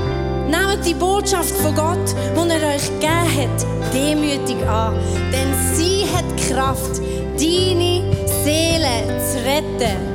Nehmt 0.47 0.85
die 0.85 0.93
Botschaft 0.93 1.55
von 1.57 1.75
Gott, 1.75 2.15
die 2.35 2.49
er 2.49 2.75
euch 2.75 2.85
gegeben 2.85 3.27
hat, 3.35 3.93
demütig 3.93 4.65
an. 4.67 4.95
Denn 5.31 5.53
sie 5.75 6.05
hat 6.13 6.25
Kraft, 6.47 7.01
deine 7.37 8.03
Seele 8.43 9.19
zu 9.29 9.43
retten. 9.43 10.06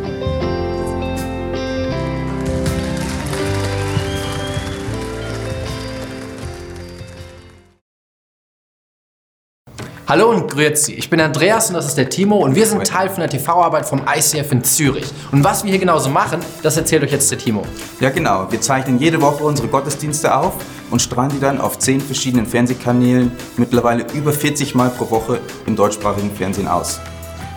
Hallo 10.13 10.29
und 10.29 10.51
grüezi. 10.51 10.93
Ich 10.93 11.09
bin 11.09 11.23
Andreas 11.23 11.69
und 11.69 11.75
das 11.75 11.87
ist 11.87 11.97
der 11.97 12.11
Timo 12.11 12.37
und 12.37 12.55
wir 12.55 12.67
sind 12.67 12.87
Teil 12.87 13.09
von 13.09 13.21
der 13.21 13.31
TV-Arbeit 13.31 13.87
vom 13.87 14.03
ICF 14.07 14.53
in 14.53 14.63
Zürich. 14.63 15.07
Und 15.31 15.43
was 15.43 15.65
wir 15.65 15.71
hier 15.71 15.81
genauso 15.81 16.11
machen, 16.11 16.41
das 16.63 16.77
erzählt 16.77 17.03
euch 17.03 17.13
jetzt 17.13 17.31
der 17.31 17.39
Timo. 17.39 17.63
Ja 17.99 18.11
genau, 18.11 18.47
wir 18.51 18.61
zeichnen 18.61 18.99
jede 18.99 19.23
Woche 19.23 19.43
unsere 19.43 19.69
Gottesdienste 19.69 20.37
auf 20.37 20.53
und 20.91 21.01
strahlen 21.01 21.31
die 21.31 21.41
dann 21.41 21.59
auf 21.59 21.79
zehn 21.79 21.99
verschiedenen 21.99 22.45
Fernsehkanälen 22.45 23.33
mittlerweile 23.57 24.05
über 24.13 24.35
40 24.35 24.75
Mal 24.75 24.91
pro 24.91 25.09
Woche 25.11 25.41
im 25.65 25.77
deutschsprachigen 25.77 26.31
Fernsehen 26.31 26.69
aus. 26.69 27.01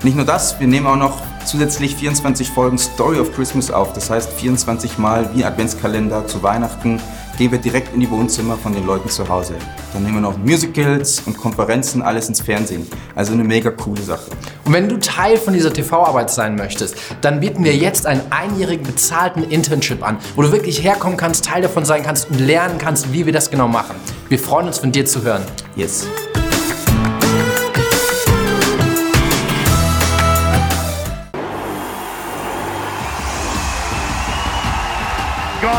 Nicht 0.04 0.16
nur 0.16 0.26
das, 0.26 0.58
wir 0.58 0.68
nehmen 0.68 0.88
auch 0.88 0.96
noch 0.96 1.22
zusätzlich 1.44 1.98
24 1.98 2.50
Folgen 2.52 2.78
Story 2.78 3.20
of 3.20 3.36
Christmas 3.36 3.70
auf. 3.70 3.92
Das 3.92 4.10
heißt 4.10 4.32
24 4.32 4.98
Mal 4.98 5.30
wie 5.34 5.44
Adventskalender 5.44 6.26
zu 6.26 6.42
Weihnachten 6.42 7.02
gehen 7.38 7.52
wir 7.52 7.60
direkt 7.60 7.94
in 7.94 8.00
die 8.00 8.10
Wohnzimmer 8.10 8.58
von 8.58 8.74
den 8.74 8.86
Leuten 8.86 9.10
zu 9.10 9.28
Hause. 9.28 9.56
Dann 9.94 10.04
nehmen 10.04 10.16
wir 10.16 10.22
noch 10.22 10.38
Musicals 10.38 11.22
und 11.26 11.38
Konferenzen, 11.38 12.02
alles 12.02 12.30
ins 12.30 12.42
Fernsehen. 12.42 12.88
Also 13.16 13.34
eine 13.34 13.44
mega 13.44 13.72
coole 13.72 14.02
Sache. 14.02 14.32
Und 14.66 14.74
wenn 14.74 14.90
du 14.90 14.98
Teil 15.00 15.38
von 15.38 15.54
dieser 15.54 15.74
TV-Arbeit 15.74 16.32
sein 16.32 16.56
möchtest, 16.56 16.96
dann 17.22 17.40
bieten 17.40 17.64
wir 17.64 17.76
jetzt 17.76 18.06
einen 18.06 18.22
einjährigen 18.32 18.86
bezahlten 18.86 19.44
Internship 19.44 20.06
an, 20.06 20.18
wo 20.36 20.42
du 20.42 20.52
wirklich 20.52 20.84
herkommen 20.84 21.18
kannst, 21.18 21.46
Teil 21.46 21.62
davon 21.62 21.86
sein 21.86 22.04
kannst 22.04 22.30
und 22.30 22.40
lernen 22.40 22.78
kannst, 22.78 23.12
wie 23.14 23.26
wir 23.26 23.34
das 23.34 23.52
genau 23.52 23.68
machen. 23.68 23.96
Wir 24.30 24.40
freuen 24.40 24.68
uns 24.68 24.80
von 24.80 24.92
dir 24.92 25.06
zu 25.06 25.24
hören. 25.24 25.44
Yes. 25.76 26.08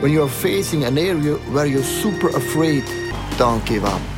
when 0.00 0.12
you 0.12 0.22
are 0.22 0.28
facing 0.28 0.84
an 0.84 0.98
area 0.98 1.36
where 1.52 1.66
you're 1.66 1.82
super 1.82 2.28
afraid. 2.28 2.84
Don't 3.38 3.64
give 3.66 3.84
up. 3.84 4.15